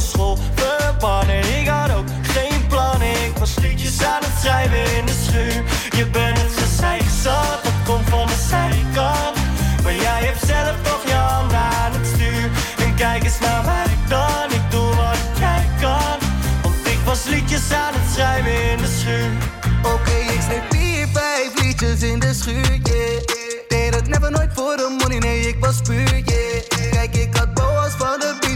De 0.00 0.06
school 0.06 0.38
verbannen. 0.54 1.60
Ik 1.60 1.68
had 1.68 1.92
ook 1.92 2.08
geen 2.22 2.66
plan. 2.68 3.02
Ik 3.02 3.36
was 3.38 3.54
liedjes 3.56 4.02
aan 4.04 4.22
het 4.22 4.40
schrijven 4.40 4.96
in 4.96 5.06
de 5.06 5.16
schuur. 5.26 5.62
Je 5.98 6.06
bent 6.06 6.38
het 6.38 6.52
gezeik 6.56 7.02
zat, 7.22 7.58
dat 7.62 7.72
komt 7.84 8.08
van 8.08 8.26
de 8.26 8.38
zijkant. 8.48 9.36
Maar 9.82 9.94
jij 9.94 10.20
hebt 10.24 10.46
zelf 10.46 10.74
toch 10.82 11.02
je 11.06 11.12
handen 11.12 11.58
aan 11.58 11.92
het 11.92 12.06
stuur. 12.06 12.50
En 12.84 12.94
kijk 12.94 13.24
eens 13.24 13.38
naar 13.40 13.64
mij 13.64 13.86
dan, 14.08 14.50
ik 14.50 14.70
doe 14.70 14.94
wat 14.94 15.18
jij 15.38 15.64
kan. 15.80 16.18
Want 16.62 16.86
ik 16.86 16.98
was 17.04 17.24
liedjes 17.24 17.72
aan 17.72 17.92
het 17.92 18.12
schrijven 18.12 18.70
in 18.70 18.76
de 18.76 18.96
schuur. 19.00 19.32
Oké, 19.94 20.16
ik 20.34 20.40
schreef 20.46 20.62
vier, 20.70 21.06
vijf 21.12 21.62
liedjes 21.62 22.02
in 22.02 22.18
de 22.18 22.34
schuur, 22.34 22.78
yeah. 22.82 23.20
Deed 23.68 23.94
het 23.94 24.08
never 24.08 24.30
nooit 24.30 24.50
voor 24.54 24.76
de 24.76 24.96
money, 24.98 25.18
nee, 25.18 25.48
ik 25.48 25.56
was 25.60 25.80
puur, 25.82 26.18
yeah. 26.24 26.90
Kijk, 26.90 27.16
ik 27.16 27.36
had 27.36 27.54
boas 27.54 27.92
van 27.98 28.20
de 28.20 28.36
beats, 28.40 28.49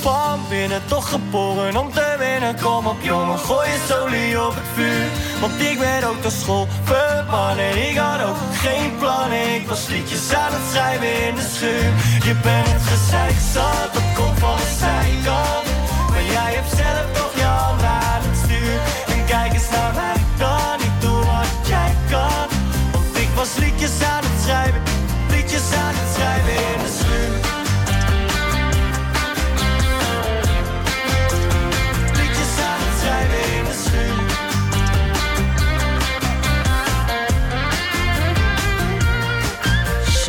van 0.00 0.40
binnen, 0.48 0.82
toch 0.86 1.08
geboren 1.08 1.76
om 1.76 1.92
te 1.92 2.14
winnen. 2.18 2.60
Kom 2.60 2.86
op 2.86 3.00
jongen, 3.02 3.38
gooi 3.38 3.68
je 3.70 3.84
solie 3.88 4.46
op 4.46 4.54
het 4.54 4.68
vuur. 4.74 5.06
Want 5.40 5.60
ik 5.60 5.78
ben 5.78 6.08
ook 6.08 6.22
de 6.22 6.30
school 6.30 6.68
verbannen. 6.82 7.88
Ik 7.88 7.96
had 7.96 8.22
ook 8.28 8.36
geen 8.52 8.96
plannen, 8.98 9.54
ik 9.54 9.68
was 9.68 9.86
liedjes 9.88 10.34
aan 10.34 10.52
het 10.52 10.70
schrijven 10.70 11.26
in 11.28 11.34
de 11.34 11.46
schuur. 11.54 11.90
Je 12.28 12.34
bent 12.42 12.82
gezeik 12.92 13.38
zat, 13.52 13.88
dat 13.92 14.08
komt 14.14 14.38
van 14.38 14.56
de 14.56 14.70
zijkant. 14.78 15.66
Maar 16.10 16.26
jij 16.36 16.52
hebt 16.54 16.72
zelf 16.76 17.06
toch 17.12 17.34
je 17.34 17.48
handen 17.58 17.86
aan 17.86 18.22
het 18.26 18.38
stuur. 18.44 18.76
En 19.14 19.24
kijk 19.24 19.52
eens 19.52 19.70
naar 19.70 19.94
mij 19.94 20.20
dan, 20.38 20.76
ik 20.88 21.00
doe 21.00 21.20
wat 21.24 21.68
jij 21.68 21.92
kan. 22.10 22.48
Want 22.92 23.16
ik 23.24 23.28
was 23.34 23.50
liedjes 23.56 24.02
aan 24.12 24.22
het 24.28 24.42
schrijven, 24.44 24.80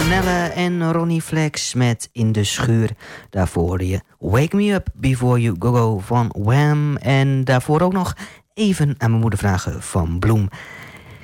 Snelle 0.08 0.48
en 0.48 0.91
Ronnie 0.91 1.22
Flex 1.22 1.74
met 1.74 2.10
In 2.12 2.32
de 2.32 2.43
Schuur. 2.43 2.89
Daarvoor 3.30 3.84
je 3.84 4.02
Wake 4.20 4.56
Me 4.56 4.74
Up 4.74 4.88
Before 4.93 5.41
You 5.41 5.56
Go 5.60 5.72
Go 5.72 6.00
van 6.00 6.36
Wham. 6.38 6.98
En 6.98 7.43
daarvoor 7.43 7.82
ook 7.82 7.93
nog 7.93 8.15
even 8.54 8.96
aan 8.98 9.10
mijn 9.10 9.22
moeder 9.22 9.39
vragen 9.39 9.82
van 9.82 10.20
Bloem. 10.20 10.50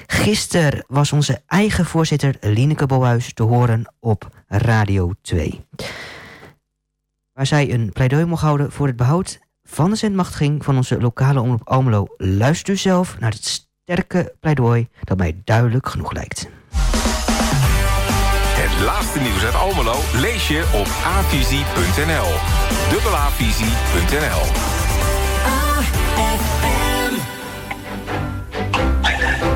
Gisteren 0.08 0.86
was 0.88 1.12
onze 1.12 1.42
eigen 1.48 1.86
voorzitter 1.86 2.36
Lineke 2.42 2.86
Bolhuis 2.86 3.34
te 3.34 3.44
horen 3.44 3.94
op 4.00 4.30
Radio 4.48 5.12
2. 5.22 5.66
Waar 7.34 7.48
zij 7.48 7.74
een 7.74 7.92
pleidooi 7.92 8.26
mocht 8.26 8.42
houden 8.42 8.72
voor 8.72 8.88
het 8.88 8.96
behoud 8.96 9.40
van 9.64 9.90
de 9.90 9.96
zendmachtiging 9.96 10.64
van 10.64 10.76
onze 10.76 11.02
lokale 11.02 11.42
omroep 11.42 11.70
Almelo. 11.70 12.08
Luister 12.18 12.78
zelf 12.78 13.20
naar 13.20 13.32
het 13.32 13.46
sterke 13.46 14.36
pleidooi 14.40 14.88
dat 15.04 15.18
mij 15.18 15.42
duidelijk 15.44 15.90
genoeg 15.90 16.12
lijkt. 16.12 16.50
Het 18.74 18.82
laatste 18.82 19.20
nieuws 19.20 19.44
uit 19.44 19.56
Almelo 19.56 19.96
lees 20.14 20.48
je 20.48 20.70
op 20.74 20.88
avisie.nl. 21.06 22.30
Dubbelavisie.nl 22.90 24.42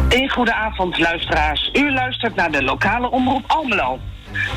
Een 0.10 0.30
goede 0.30 0.54
avond, 0.54 1.00
luisteraars. 1.00 1.70
U 1.74 1.94
luistert 1.94 2.36
naar 2.36 2.52
de 2.52 2.64
lokale 2.64 3.12
omroep 3.12 3.44
Almelo. 3.48 4.00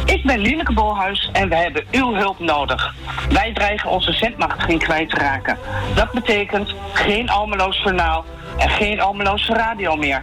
Ik 0.05 0.25
ben 0.25 0.38
Lineke 0.38 0.73
Bolhuis 0.73 1.31
en 1.33 1.49
we 1.49 1.57
hebben 1.57 1.85
uw 1.90 2.14
hulp 2.14 2.38
nodig. 2.38 2.94
Wij 3.31 3.53
dreigen 3.53 3.90
onze 3.90 4.12
zendmachtiging 4.12 4.83
kwijt 4.83 5.11
te 5.11 5.16
raken. 5.16 5.59
Dat 5.94 6.12
betekent 6.12 6.75
geen 6.92 7.29
Almeloos 7.29 7.83
journaal 7.83 8.25
en 8.58 8.70
geen 8.70 9.00
Almeloze 9.00 9.52
radio 9.52 9.96
meer. 9.96 10.22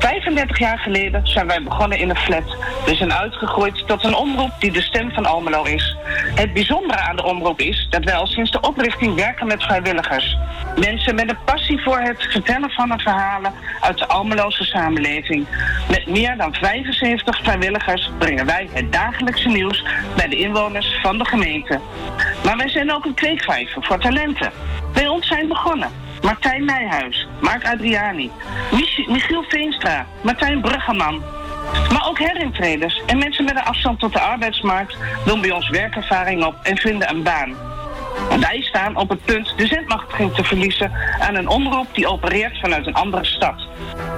35 0.00 0.58
jaar 0.58 0.78
geleden 0.78 1.26
zijn 1.26 1.46
wij 1.46 1.62
begonnen 1.62 1.98
in 1.98 2.10
een 2.10 2.16
flat. 2.16 2.56
We 2.84 2.94
zijn 2.94 3.12
uitgegroeid 3.12 3.86
tot 3.86 4.04
een 4.04 4.14
omroep 4.14 4.50
die 4.58 4.70
de 4.70 4.82
stem 4.82 5.10
van 5.10 5.26
Almelo 5.26 5.62
is. 5.62 5.96
Het 6.34 6.52
bijzondere 6.52 7.00
aan 7.00 7.16
de 7.16 7.24
omroep 7.24 7.60
is 7.60 7.86
dat 7.90 8.04
wij 8.04 8.14
al 8.14 8.26
sinds 8.26 8.50
de 8.50 8.60
oprichting 8.60 9.14
werken 9.14 9.46
met 9.46 9.62
vrijwilligers. 9.62 10.36
Mensen 10.76 11.14
met 11.14 11.30
een 11.30 11.44
passie 11.44 11.82
voor 11.82 11.98
het 11.98 12.22
vertellen 12.22 12.70
van 12.70 12.88
de 12.88 12.98
verhalen 12.98 13.52
uit 13.80 13.98
de 13.98 14.06
Almeloze 14.06 14.64
samenleving. 14.64 15.46
Met 15.88 16.06
meer 16.06 16.36
dan 16.36 16.54
75 16.54 17.38
vrijwilligers 17.42 18.10
brengen 18.18 18.46
wij 18.46 18.68
het 18.72 18.92
dagelijkse 18.92 19.48
nieuws 19.48 19.84
bij 20.16 20.28
de 20.28 20.36
inwoners 20.36 20.98
van 21.02 21.18
de 21.18 21.24
gemeente. 21.24 21.80
Maar 22.44 22.56
wij 22.56 22.68
zijn 22.68 22.92
ook 22.92 23.04
een 23.04 23.14
kweekvijver 23.14 23.82
voor 23.84 23.98
talenten. 23.98 24.52
Bij 24.92 25.08
ons 25.08 25.26
zijn 25.26 25.48
begonnen 25.48 25.90
Martijn 26.22 26.64
Nijhuis, 26.64 27.26
Mark 27.40 27.64
Adriani, 27.64 28.30
Mich- 28.72 29.06
Michiel 29.08 29.44
Veenstra, 29.48 30.06
Martijn 30.22 30.60
Bruggeman. 30.60 31.22
Maar 31.92 32.08
ook 32.08 32.18
herintreders 32.18 33.02
en 33.06 33.18
mensen 33.18 33.44
met 33.44 33.56
een 33.56 33.62
afstand 33.62 33.98
tot 33.98 34.12
de 34.12 34.20
arbeidsmarkt 34.20 34.96
doen 35.24 35.40
bij 35.40 35.50
ons 35.50 35.68
werkervaring 35.68 36.44
op 36.44 36.54
en 36.62 36.76
vinden 36.76 37.10
een 37.10 37.22
baan. 37.22 37.54
Wij 38.40 38.60
staan 38.62 38.96
op 38.96 39.08
het 39.08 39.24
punt 39.24 39.52
de 39.56 39.66
zendmachtiging 39.66 40.34
te 40.34 40.44
verliezen 40.44 40.92
aan 41.18 41.34
een 41.34 41.48
omroep 41.48 41.86
die 41.92 42.06
opereert 42.06 42.58
vanuit 42.60 42.86
een 42.86 42.94
andere 42.94 43.24
stad. 43.24 43.68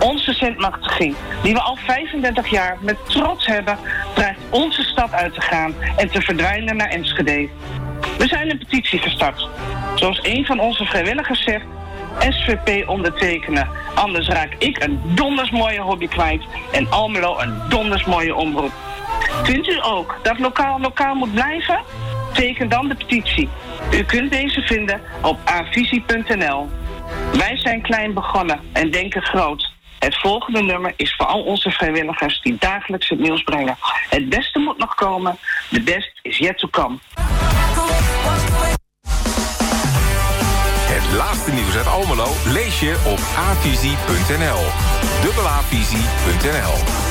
Onze 0.00 0.32
zendmachtiging, 0.32 1.14
die 1.42 1.52
we 1.54 1.60
al 1.60 1.76
35 1.76 2.46
jaar 2.48 2.76
met 2.80 2.96
trots 3.08 3.46
hebben, 3.46 3.78
dreigt 4.14 4.40
onze 4.50 4.82
stad 4.82 5.12
uit 5.12 5.34
te 5.34 5.40
gaan 5.40 5.74
en 5.96 6.10
te 6.10 6.20
verdwijnen 6.22 6.76
naar 6.76 6.88
Enschede. 6.88 7.48
We 8.18 8.26
zijn 8.28 8.50
een 8.50 8.58
petitie 8.58 8.98
gestart. 8.98 9.48
Zoals 9.94 10.20
een 10.22 10.46
van 10.46 10.60
onze 10.60 10.84
vrijwilligers 10.84 11.42
zegt, 11.44 11.64
SVP 12.18 12.88
ondertekenen. 12.88 13.68
Anders 13.94 14.28
raak 14.28 14.54
ik 14.58 14.82
een 14.82 15.00
donders 15.04 15.50
mooie 15.50 15.80
hobby 15.80 16.08
kwijt 16.08 16.42
en 16.72 16.90
Almelo 16.90 17.38
een 17.38 17.60
donders 17.68 18.04
mooie 18.04 18.34
omroep. 18.34 18.72
Vindt 19.42 19.68
u 19.68 19.78
ook 19.82 20.18
dat 20.22 20.38
lokaal 20.38 20.80
lokaal 20.80 21.14
moet 21.14 21.32
blijven? 21.32 21.80
Teken 22.32 22.68
dan 22.68 22.88
de 22.88 22.94
petitie. 22.94 23.48
U 23.92 24.04
kunt 24.04 24.30
deze 24.30 24.60
vinden 24.60 25.00
op 25.22 25.38
avisie.nl. 25.44 26.68
Wij 27.32 27.56
zijn 27.56 27.82
klein 27.82 28.14
begonnen 28.14 28.60
en 28.72 28.90
denken 28.90 29.22
groot. 29.22 29.70
Het 29.98 30.18
volgende 30.20 30.62
nummer 30.62 30.92
is 30.96 31.14
voor 31.16 31.26
al 31.26 31.42
onze 31.42 31.70
vrijwilligers 31.70 32.40
die 32.40 32.56
dagelijks 32.58 33.08
het 33.08 33.18
nieuws 33.18 33.42
brengen. 33.42 33.76
Het 34.10 34.28
beste 34.28 34.58
moet 34.58 34.78
nog 34.78 34.94
komen. 34.94 35.38
The 35.70 35.80
best 35.80 36.18
is 36.22 36.38
yet 36.38 36.58
to 36.58 36.68
come. 36.68 36.98
Laatste 41.16 41.52
nieuws 41.52 41.76
uit 41.76 41.86
Almelo 41.86 42.28
lees 42.46 42.80
je 42.80 42.96
op 43.04 43.20
avisie.nl. 43.36 44.60
Dubbelavisie.nl 45.22 47.02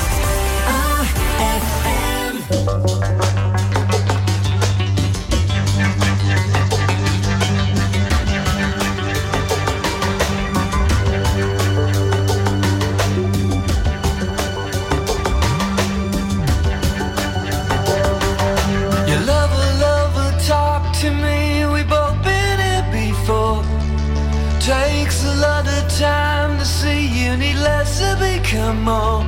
Come 28.52 28.86
on, 28.86 29.24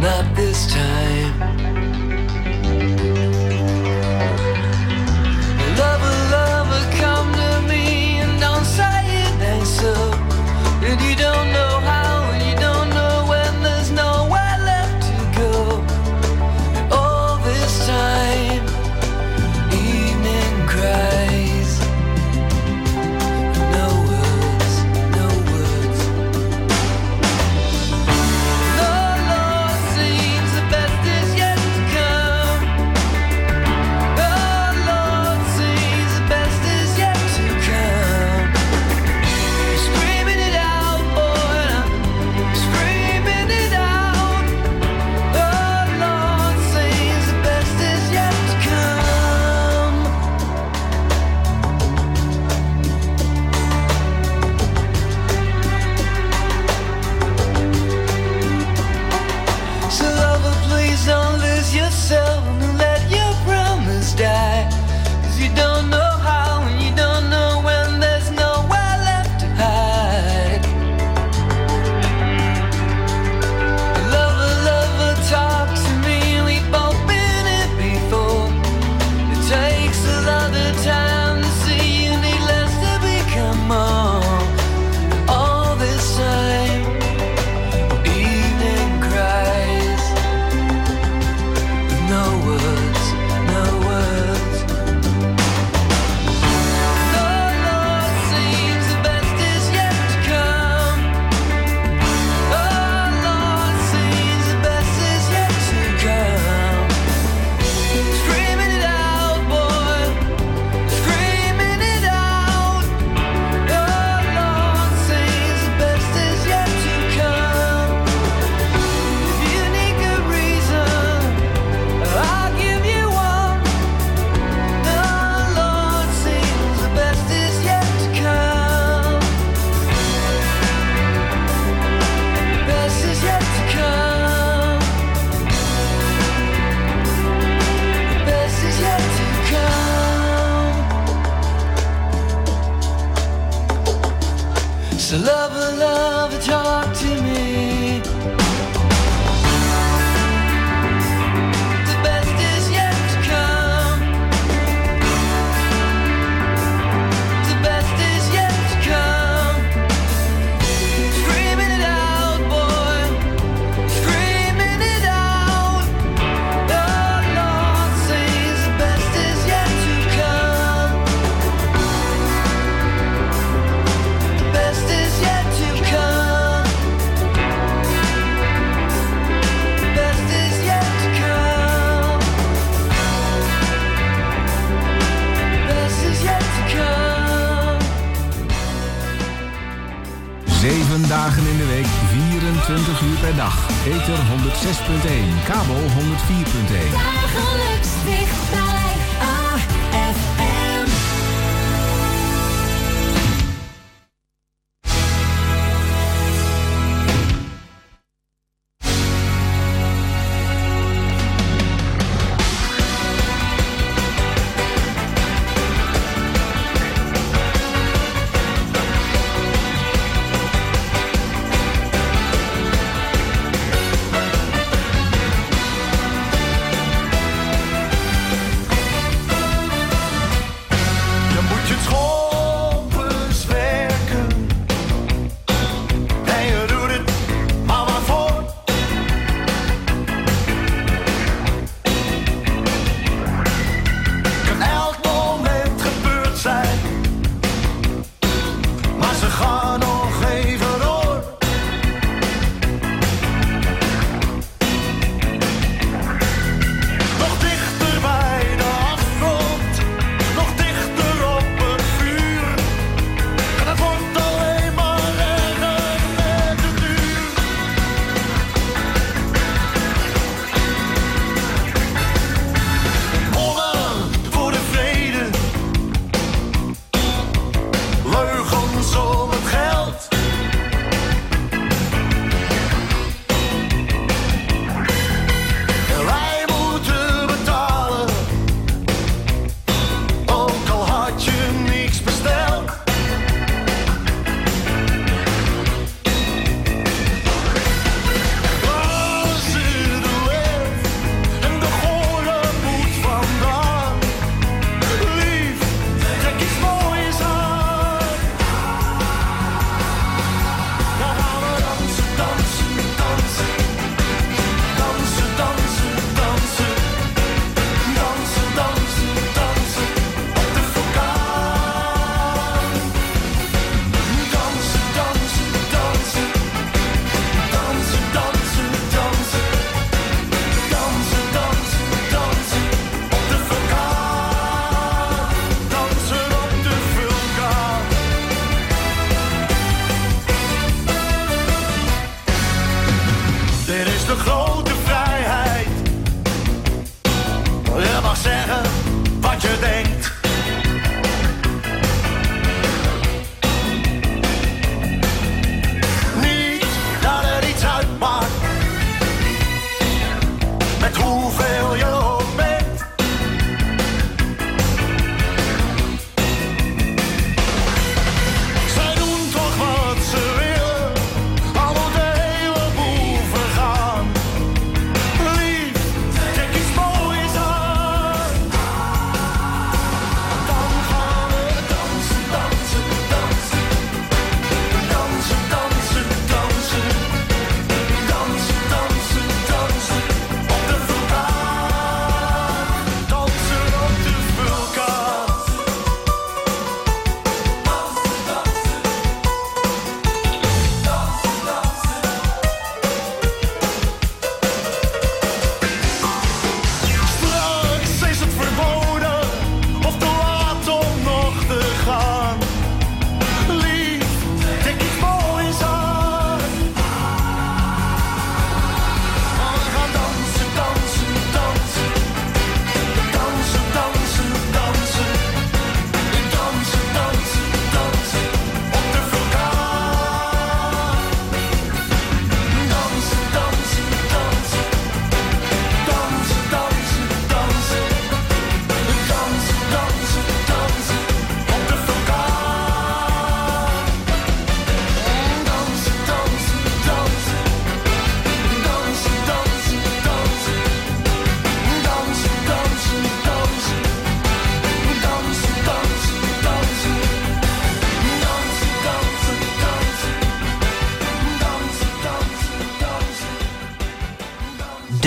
not 0.00 0.36
this 0.36 0.70
time. 0.70 1.97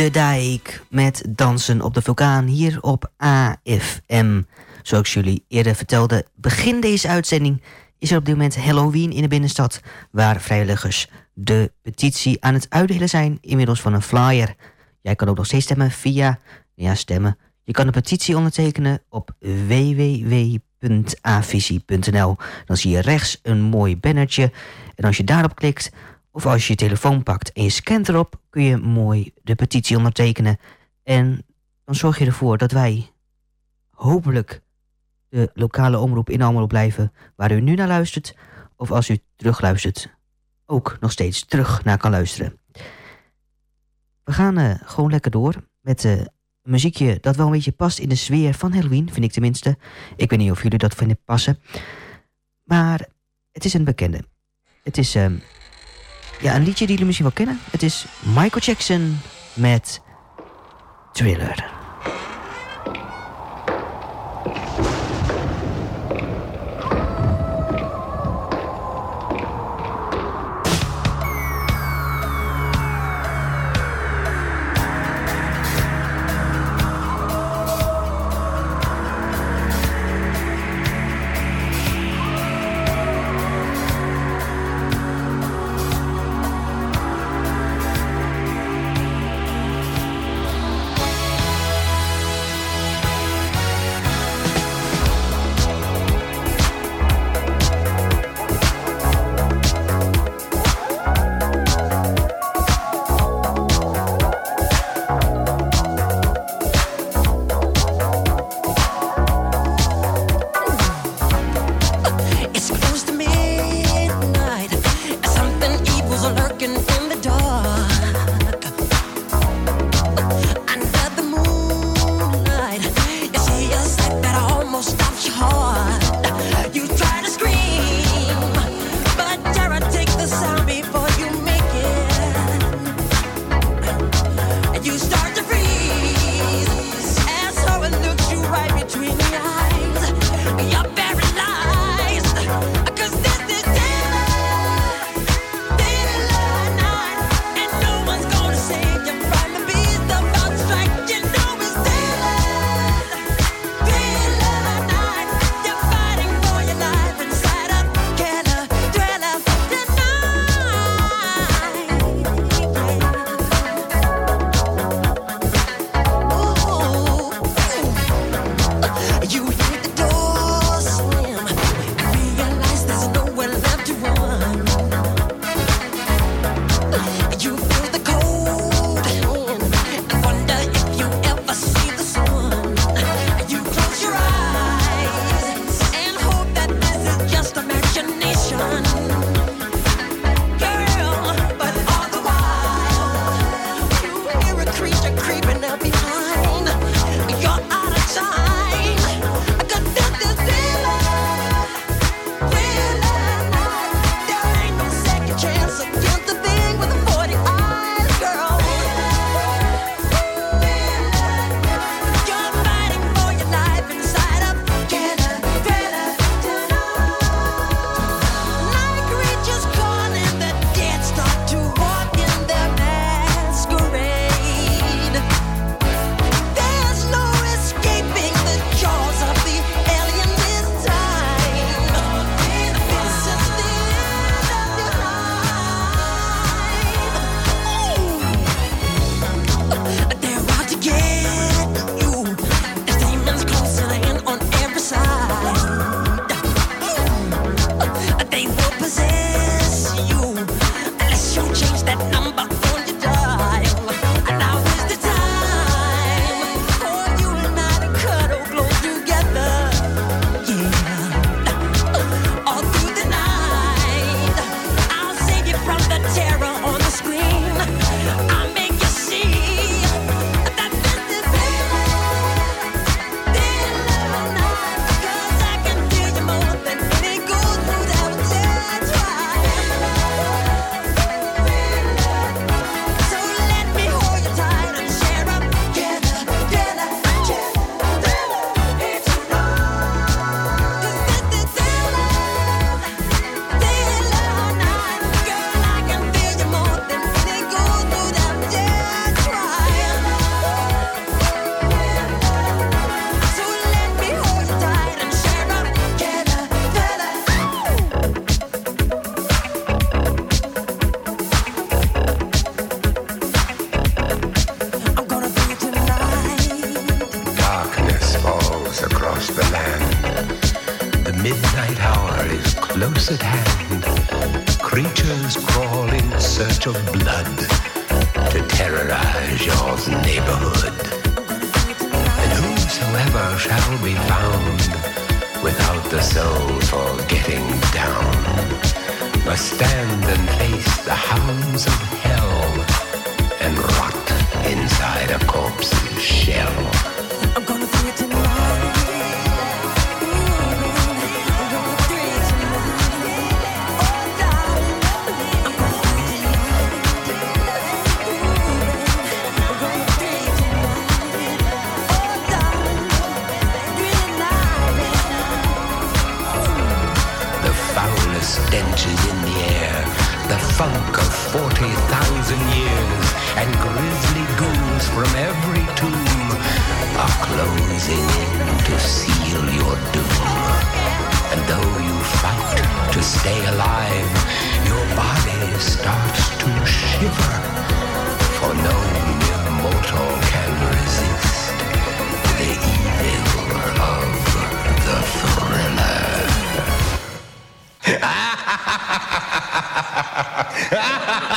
De 0.02 0.12
Dijk 0.12 0.84
met 0.90 1.24
Dansen 1.30 1.82
op 1.82 1.94
de 1.94 2.02
Vulkaan 2.02 2.46
hier 2.46 2.82
op 2.82 3.12
AFM. 3.18 4.42
Zoals 4.82 5.08
ik 5.08 5.14
jullie 5.14 5.46
eerder 5.48 5.76
vertelde, 5.76 6.26
begin 6.36 6.82
deze 6.82 7.08
uitzending 7.08 7.62
is 8.00 8.12
er 8.12 8.18
op 8.18 8.26
dit 8.26 8.36
moment 8.36 8.56
Halloween 8.56 9.12
in 9.12 9.22
de 9.22 9.28
binnenstad, 9.28 9.82
waar 10.12 10.42
vrijwilligers 10.42 11.08
de 11.34 11.72
petitie 11.82 12.44
aan 12.44 12.54
het 12.54 12.66
uitdelen 12.70 13.10
zijn, 13.10 13.38
inmiddels 13.42 13.82
van 13.82 13.94
een 13.94 14.02
flyer. 14.02 14.56
Jij 15.02 15.16
kan 15.16 15.28
ook 15.28 15.38
nog 15.38 15.46
steeds 15.46 15.66
stemmen 15.66 15.92
via, 15.92 16.40
ja 16.76 16.96
stemmen, 16.96 17.38
je 17.64 17.72
kan 17.72 17.86
de 17.86 17.92
petitie 17.92 18.38
ondertekenen 18.38 19.02
op 19.10 19.36
www.avisie.nl. 19.40 22.38
Dan 22.66 22.78
zie 22.78 22.92
je 22.92 23.02
rechts 23.02 23.40
een 23.44 23.62
mooi 23.62 23.98
bannertje 23.98 24.52
en 24.96 25.06
als 25.06 25.18
je 25.18 25.24
daarop 25.24 25.56
klikt, 25.56 25.92
of 26.32 26.46
als 26.46 26.68
je 26.68 26.74
je 26.74 26.78
telefoon 26.78 27.24
pakt 27.24 27.52
en 27.52 27.64
je 27.64 27.70
scant 27.70 28.10
erop, 28.10 28.40
kun 28.50 28.64
je 28.64 28.78
mooi 28.78 29.34
de 29.44 29.56
petitie 29.56 29.98
ondertekenen. 29.98 30.58
En 31.04 31.46
dan 31.86 31.96
zorg 31.96 32.20
je 32.20 32.26
ervoor 32.26 32.58
dat 32.58 32.72
wij 32.72 33.12
hopelijk 33.90 34.62
de 35.30 35.50
lokale 35.54 36.00
omroep 36.00 36.30
in 36.30 36.42
Almelo 36.42 36.68
blijven 36.68 37.14
waar 37.36 37.52
u 37.52 37.62
nu 37.62 37.76
naar 37.76 37.88
luistert. 37.88 38.36
Of 38.76 38.92
als 38.92 39.10
u 39.10 39.20
terugluistert, 39.36 40.16
ook 40.66 40.98
nog 41.00 41.12
steeds 41.12 41.46
terug 41.46 41.84
naar 41.84 41.98
kan 41.98 42.12
luisteren. 42.12 42.60
We 44.24 44.34
gaan 44.34 44.58
eh, 44.58 44.76
gewoon 44.84 45.12
lekker 45.12 45.32
door 45.32 45.56
met 45.82 46.06
eh, 46.06 46.20
een 46.20 46.28
muziekje 46.62 47.18
dat 47.22 47.36
wel 47.36 47.46
een 47.46 47.52
beetje 47.52 47.72
past 47.72 48.00
in 48.00 48.10
de 48.10 48.16
sfeer 48.16 48.54
van 48.54 48.74
Halloween, 48.74 49.12
vind 49.12 49.26
ik 49.26 49.32
tenminste. 49.32 49.78
Ik 50.16 50.30
weet 50.30 50.40
niet 50.40 50.52
of 50.52 50.64
jullie 50.64 50.78
dat 50.78 50.96
vinden 50.96 51.20
passen. 51.26 51.60
Maar 52.64 53.08
het 53.52 53.66
is 53.66 53.74
een 53.74 53.84
bekende. 53.84 54.24
Het 54.84 54.98
is 54.98 55.16
ehm, 55.16 55.38
ja, 56.42 56.56
een 56.56 56.64
liedje 56.64 56.86
die 56.86 56.88
jullie 56.88 57.06
misschien 57.06 57.26
wel 57.26 57.36
kennen. 57.36 57.60
Het 57.72 57.84
is 57.84 58.06
Michael 58.20 58.62
Jackson 58.62 59.20
met 59.54 60.02
Thriller. 61.12 61.81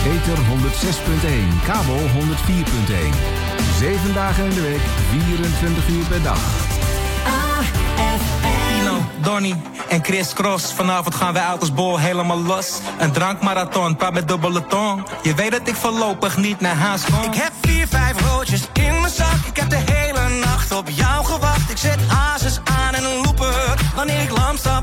Ether 0.05 0.37
106.1, 0.37 1.65
kabel 1.65 1.95
104.1. 1.95 2.01
Zeven 3.77 4.13
dagen 4.13 4.43
in 4.43 4.53
de 4.53 4.61
week, 4.61 4.81
24 5.11 5.87
uur 5.87 6.05
per 6.05 6.23
dag. 6.23 6.37
Tino, 8.67 8.97
Donny 9.21 9.55
en 9.89 10.03
Chris 10.03 10.33
Cross. 10.33 10.73
Vanavond 10.73 11.15
gaan 11.15 11.33
wij 11.33 11.43
uit 11.43 11.59
als 11.59 11.73
bol 11.73 11.99
helemaal 11.99 12.41
los. 12.41 12.79
Een 12.97 13.11
drankmarathon, 13.11 13.95
paar 13.95 14.13
met 14.13 14.27
dubbele 14.27 14.67
tong. 14.67 15.05
Je 15.21 15.33
weet 15.33 15.51
dat 15.51 15.67
ik 15.67 15.75
voorlopig 15.75 16.37
niet 16.37 16.59
naar 16.59 16.75
huis 16.75 17.03
kom. 17.03 17.23
Ik 17.23 17.35
heb 17.35 17.51
vier, 17.61 17.87
vijf 17.87 18.31
roodjes 18.31 18.61
in 18.73 18.99
mijn 18.99 19.13
zak. 19.13 19.45
Ik 19.45 19.57
heb 19.57 19.69
de 19.69 19.75
hele 19.75 20.04
op 20.77 20.89
jou 20.89 21.25
gewacht. 21.25 21.69
Ik 21.69 21.77
zet 21.77 22.07
hazes 22.07 22.59
aan 22.63 22.93
en 22.93 23.03
een 23.03 23.21
looper. 23.23 23.75
Wanneer 23.95 24.21
ik 24.21 24.37
lam 24.37 24.57
stap 24.57 24.74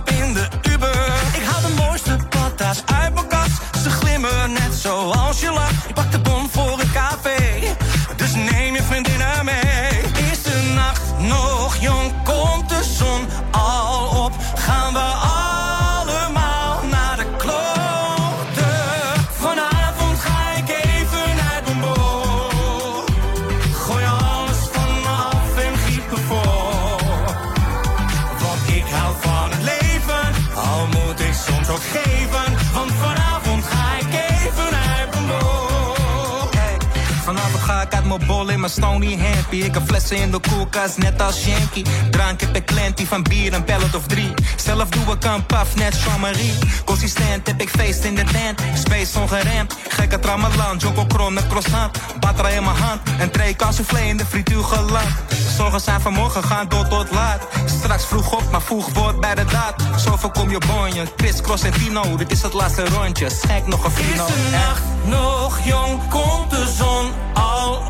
mijn 38.63 38.75
stony 38.75 39.17
happy. 39.17 39.57
Ik 39.57 39.75
heb 39.75 39.83
flessen 39.87 40.17
in 40.17 40.31
de 40.31 40.39
koelkast, 40.39 40.99
net 40.99 41.23
als 41.23 41.45
Yankee. 41.45 41.85
Drank 42.11 42.41
heb 42.41 42.57
ik 42.57 42.67
klantie 42.67 43.07
van 43.07 43.23
bier, 43.23 43.53
een 43.53 43.65
pellet 43.65 43.95
of 43.95 44.07
drie. 44.07 44.35
Zelf 44.57 44.89
doe 44.89 45.15
ik 45.15 45.25
een 45.25 45.47
paf, 45.47 45.75
net 45.75 46.03
Jean-Marie. 46.05 46.59
Consistent 46.85 47.47
heb 47.47 47.61
ik 47.61 47.69
feest 47.69 48.05
in 48.05 48.15
de 48.15 48.25
tent. 48.25 48.61
Space 48.75 49.19
ongeremd, 49.19 49.77
gekke 49.89 50.19
tramalan. 50.19 50.77
Joko 50.77 51.05
kron 51.07 51.33
met 51.33 51.47
croissant. 51.47 51.99
Batra 52.21 52.49
in 52.49 52.65
mijn 52.65 52.77
hand, 52.77 53.01
een 53.21 53.31
tray 53.31 53.57
soufflé 53.71 54.01
in 54.01 54.17
de 54.17 54.27
frituur 54.27 54.65
geland. 54.65 55.09
Zorgen 55.57 55.81
zijn 55.81 56.01
vanmorgen, 56.01 56.45
gaan 56.45 56.69
door 56.69 56.89
tot 56.89 57.11
laat. 57.11 57.47
Straks 57.67 58.07
vroeg 58.07 58.33
op, 58.33 58.51
maar 58.51 58.63
vroeg 58.63 58.89
wordt 58.93 59.21
bij 59.21 59.35
de 59.35 59.45
daad. 59.45 59.75
Zo 60.05 60.17
voorkom 60.17 60.51
je 60.51 60.61
bonje, 60.67 61.07
Chris, 61.17 61.41
Cross 61.41 61.63
en 61.63 61.73
Tino. 61.73 62.17
Dit 62.17 62.33
is 62.33 62.43
het 62.43 62.53
laatste 62.53 62.85
rondje, 62.85 63.31
schijk 63.31 63.67
nog 63.67 63.85
een 63.85 63.91
Is 63.91 63.99
fino. 63.99 64.27
de 64.27 64.49
nacht 64.51 64.83
nog 65.05 65.59
jong? 65.65 66.09
Komt 66.09 66.51
de 66.51 66.73
zon 66.79 67.32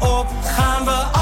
op? 0.03 0.27
Gaan 0.43 0.85
we 0.85 1.22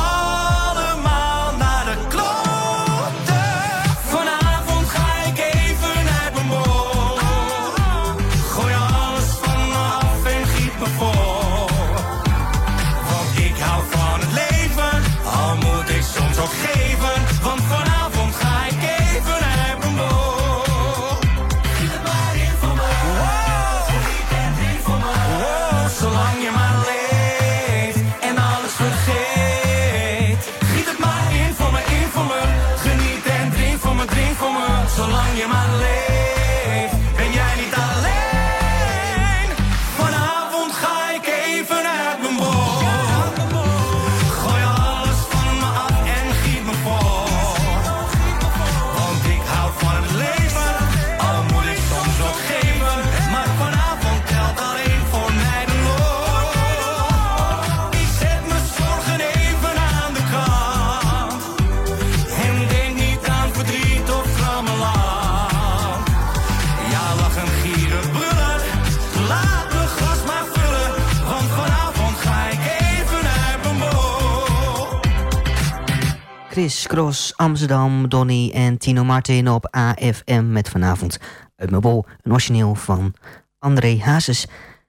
Chris 76.60 76.86
Cross, 76.86 77.36
Amsterdam, 77.36 78.08
Donny 78.08 78.50
en 78.54 78.78
Tino 78.78 79.04
Martin 79.04 79.48
op 79.48 79.66
AFM 79.70 80.52
met 80.52 80.68
vanavond 80.68 81.18
uit 81.56 81.70
mijn 81.70 81.82
bol. 81.82 82.04
Een 82.22 82.32
origineel 82.32 82.74
van 82.74 83.14
André 83.58 83.98
Hazes. 83.98 84.46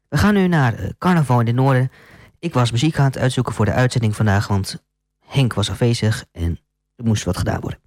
We 0.10 0.18
gaan 0.18 0.34
nu 0.34 0.48
naar 0.48 0.74
eh, 0.74 0.90
Carnaval 0.98 1.40
in 1.40 1.46
het 1.46 1.56
Noorden. 1.56 1.92
Ik 2.40 2.54
was 2.54 2.72
muziek 2.72 3.00
aan 3.00 3.06
het 3.06 3.18
uitzoeken 3.18 3.54
voor 3.54 3.66
de 3.66 3.72
uitzending 3.72 4.16
vandaag, 4.16 4.48
want 4.48 4.84
Henk 5.26 5.54
was 5.54 5.70
afwezig 5.70 6.26
en 6.32 6.60
er 6.96 7.06
moest 7.06 7.24
wat 7.24 7.38
gedaan 7.38 7.62
worden. 7.62 7.80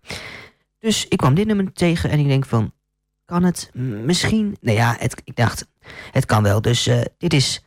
Dus 0.79 1.09
ik 1.09 1.19
kwam 1.19 1.35
dit 1.35 1.47
nummer 1.47 1.73
tegen 1.73 2.11
en 2.11 2.19
ik 2.19 2.27
denk 2.27 2.47
van, 2.47 2.73
kan 3.25 3.43
het 3.43 3.71
misschien? 4.05 4.57
Nou 4.61 4.77
ja, 4.77 4.97
het, 4.99 5.23
ik 5.25 5.37
dacht, 5.37 5.67
het 6.11 6.25
kan 6.25 6.43
wel. 6.43 6.61
Dus 6.61 6.87
eh, 6.87 7.01
dit 7.19 7.33
is 7.33 7.65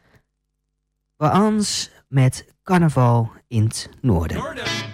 Waans 1.15 1.89
met 2.07 2.45
Carnaval 2.63 3.31
in 3.47 3.63
het 3.63 3.89
Noorden. 4.01 4.41
Hey! 4.41 4.86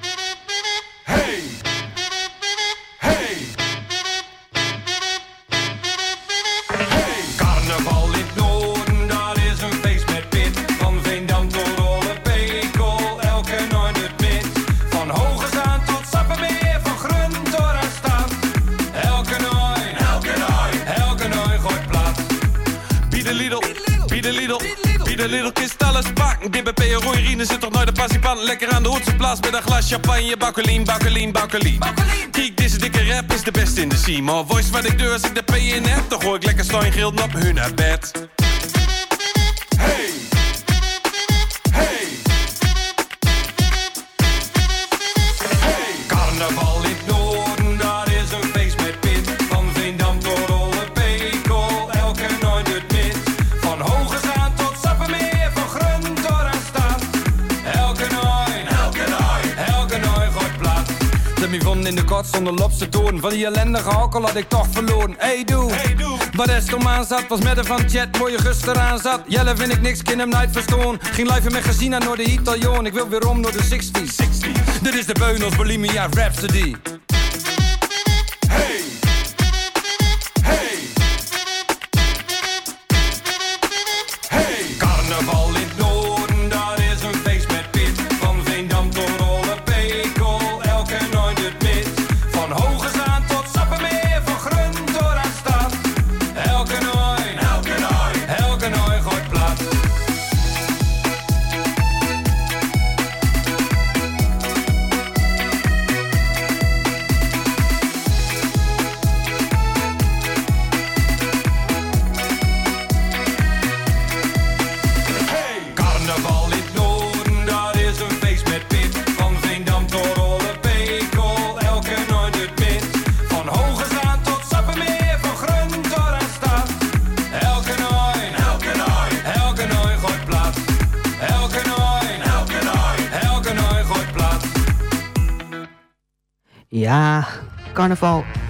Lidl 25.33 25.51
kristallen 25.51 26.03
spak. 26.03 26.51
Dit 26.51 26.63
bij 26.63 26.73
PRO 26.73 27.13
Irine 27.13 27.45
zit 27.45 27.59
toch 27.59 27.71
nooit 27.71 27.87
de 27.87 27.91
passiepan. 27.91 28.43
Lekker 28.43 28.69
aan 28.69 28.83
de 28.83 28.89
Hoedse 28.89 29.15
plaats 29.15 29.39
met 29.39 29.53
een 29.53 29.61
glas 29.61 29.91
champagne. 29.91 30.37
Bakkelien, 30.37 30.83
bakkelien, 30.83 31.31
bakkelien. 31.31 31.79
Kijk, 32.31 32.57
deze 32.57 32.77
dikke 32.77 33.13
rap 33.13 33.31
is 33.31 33.43
de 33.43 33.51
beste 33.51 33.81
in 33.81 33.89
de 33.89 33.95
scene. 33.95 34.21
Maar 34.21 34.45
voice 34.47 34.71
wat 34.71 34.85
ik 34.85 34.97
doe 34.97 35.11
als 35.11 35.21
ik 35.21 35.35
de 35.35 35.41
P 35.41 35.55
in 35.55 35.85
heb, 35.85 36.09
dan 36.09 36.21
gooi 36.21 36.35
ik 36.35 36.45
lekker 36.45 36.63
steun 36.63 36.91
gilden 36.91 37.23
op 37.23 37.33
hun 37.33 37.55
naar 37.55 37.73
bed. 37.73 38.11
Zet 61.53 61.61
me 61.61 61.67
vonden 61.67 61.89
in 61.89 61.95
de 61.95 62.03
kot 62.03 62.25
zonder 62.31 62.53
lopse 62.53 62.89
toon. 62.89 63.19
Van 63.19 63.29
die 63.29 63.45
ellendige 63.45 63.89
alcohol 63.89 64.27
had 64.27 64.35
ik 64.35 64.49
toch 64.49 64.67
verloren. 64.71 65.15
Hey 65.17 65.43
doe, 65.43 65.71
hey, 65.71 65.95
doe. 65.95 66.17
wat 66.35 66.85
aan 66.85 67.05
zat, 67.05 67.27
was 67.27 67.39
met 67.41 67.57
een 67.57 67.65
van 67.65 67.89
chat, 67.89 68.17
mooie 68.17 68.37
guster 68.37 68.77
aan 68.77 68.99
zat. 68.99 69.21
Jelle 69.27 69.55
vind 69.55 69.71
ik 69.71 69.81
niks, 69.81 70.01
kin 70.01 70.19
hem 70.19 70.29
nooit 70.29 70.49
verstoon. 70.51 70.99
Ging 71.01 71.33
live 71.33 71.49
met 71.49 71.63
Gezina 71.63 71.97
naar 71.97 72.15
de 72.15 72.23
Italiaan. 72.23 72.85
Ik 72.85 72.93
wil 72.93 73.09
weer 73.09 73.27
om 73.27 73.39
naar 73.39 73.51
de 73.51 73.63
60s. 73.63 74.15
60. 74.15 74.79
Dit 74.81 74.93
is 74.93 75.05
de 75.05 75.13
Beunels 75.13 75.55
Bulimia 75.55 76.07
Rhapsody. 76.11 76.75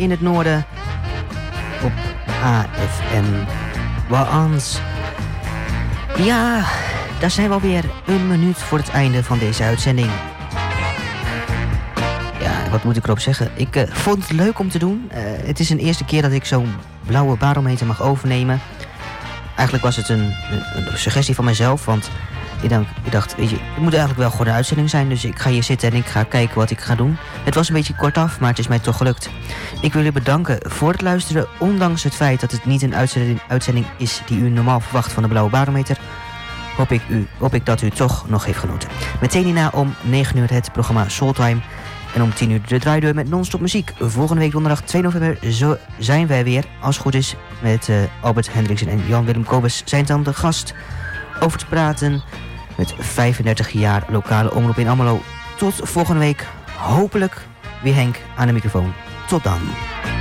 In 0.04 0.12
het 0.12 0.22
noorden 0.22 0.66
op 1.84 1.92
AFM. 2.44 3.24
Waans. 4.10 4.80
Ja, 6.18 6.66
daar 7.20 7.32
zijn 7.32 7.48
we 7.48 7.54
alweer 7.54 7.84
een 8.06 8.28
minuut 8.28 8.58
voor 8.58 8.78
het 8.78 8.90
einde 8.90 9.24
van 9.24 9.38
deze 9.38 9.64
uitzending. 9.64 10.10
Ja, 12.40 12.70
wat 12.72 12.84
moet 12.84 12.98
ik 12.98 13.04
erop 13.04 13.20
zeggen? 13.20 13.52
Ik 13.56 13.76
eh, 13.76 13.84
vond 13.90 14.22
het 14.22 14.32
leuk 14.32 14.60
om 14.60 14.70
te 14.70 14.80
doen. 14.80 15.10
Eh, 15.10 15.22
het 15.46 15.60
is 15.60 15.70
een 15.70 15.80
eerste 15.80 16.06
keer 16.06 16.22
dat 16.22 16.32
ik 16.32 16.46
zo'n 16.46 16.74
blauwe 17.06 17.38
barometer 17.38 17.86
mag 17.86 18.02
overnemen. 18.02 18.62
Eigenlijk 19.56 19.84
was 19.84 19.96
het 19.96 20.10
een, 20.10 20.34
suggestie 20.94 21.36
van 21.36 21.46
mezelf, 21.46 21.86
want 21.86 22.10
ik, 22.62 22.70
dank, 22.70 22.88
ik 23.04 23.12
dacht, 23.12 23.36
weet 23.36 23.50
je, 23.50 23.56
het 23.56 23.82
moet 23.82 23.92
eigenlijk 23.92 24.20
wel 24.20 24.32
gewoon 24.32 24.48
een 24.48 24.54
uitzending 24.54 24.90
zijn. 24.90 25.10
Dus 25.10 25.26
ik 25.26 25.40
ga 25.40 25.50
hier 25.50 25.64
zitten 25.64 25.92
en 25.92 25.98
ik 25.98 26.06
ga 26.06 26.24
kijken 26.24 26.56
wat 26.56 26.70
ik 26.70 26.80
ga 26.80 26.96
doen. 26.96 27.18
Het 27.44 27.56
was 27.56 27.68
een 27.68 27.76
beetje 27.76 27.96
kortaf, 27.96 28.40
maar 28.40 28.50
het 28.50 28.60
is 28.60 28.68
mij 28.68 28.80
toch 28.80 28.98
gelukt. 28.98 29.30
Ik 29.84 29.94
wil 29.94 30.06
u 30.06 30.12
bedanken 30.12 30.58
voor 30.62 30.92
het 30.92 31.02
luisteren, 31.02 31.48
ondanks 31.60 32.04
het 32.04 32.16
feit 32.16 32.42
dat 32.42 32.52
het 32.52 32.66
niet 32.66 32.82
een 32.82 32.96
uitzending, 33.48 33.86
is 33.98 34.22
die 34.26 34.40
u 34.40 34.50
normaal 34.50 34.80
verwacht 34.80 35.12
van 35.12 35.24
de 35.24 35.30
Blauwe 35.30 35.52
Barometer. 35.52 35.98
Hoop 36.78 36.92
ik, 36.92 37.02
u, 37.10 37.28
hoop 37.38 37.54
ik 37.54 37.66
dat 37.66 37.82
u 37.82 37.90
toch 37.90 38.30
nog 38.30 38.46
heeft 38.46 38.58
genoten. 38.58 38.90
Meteen 39.22 39.44
hierna 39.44 39.70
om 39.74 39.96
9 40.02 40.38
uur 40.38 40.52
het 40.52 40.72
programma 40.72 41.10
Soultime. 41.10 41.62
En 42.14 42.22
om 42.22 42.34
10 42.34 42.52
uur 42.52 42.62
de 42.68 42.80
draaideur 42.80 43.16
met 43.16 43.30
non-stop 43.30 43.62
muziek. 43.62 43.94
Volgende 44.00 44.42
week 44.42 44.52
donderdag 44.52 44.82
2 44.82 45.02
november 45.02 45.52
zo 45.52 45.78
zijn 45.98 46.28
wij 46.28 46.44
weer, 46.44 46.66
als 46.82 46.96
het 46.96 47.04
goed 47.04 47.16
is, 47.16 47.36
met 47.62 47.90
eh, 47.90 47.96
Albert 48.22 48.54
Hendriksen 48.54 48.88
en 48.88 49.08
Jan-Willem 49.08 49.44
Kobus 49.44 49.82
zijn 49.86 50.06
dan 50.06 50.24
de 50.24 50.34
gast 50.34 50.74
over 51.40 51.58
te 51.58 51.66
praten 51.66 52.22
met 52.78 52.94
35 53.00 53.70
jaar 53.70 54.04
lokale 54.10 54.54
omroep 54.54 54.78
in 54.78 54.88
Amelo. 54.88 55.22
Tot 55.58 55.74
volgende 55.76 56.20
week, 56.20 56.46
hopelijk 56.78 57.42
weer 57.82 57.96
Henk 57.96 58.20
aan 58.36 58.48
de 58.48 58.54
microfoon. 58.54 58.94
Tot 59.34 59.44
dan. 59.44 60.13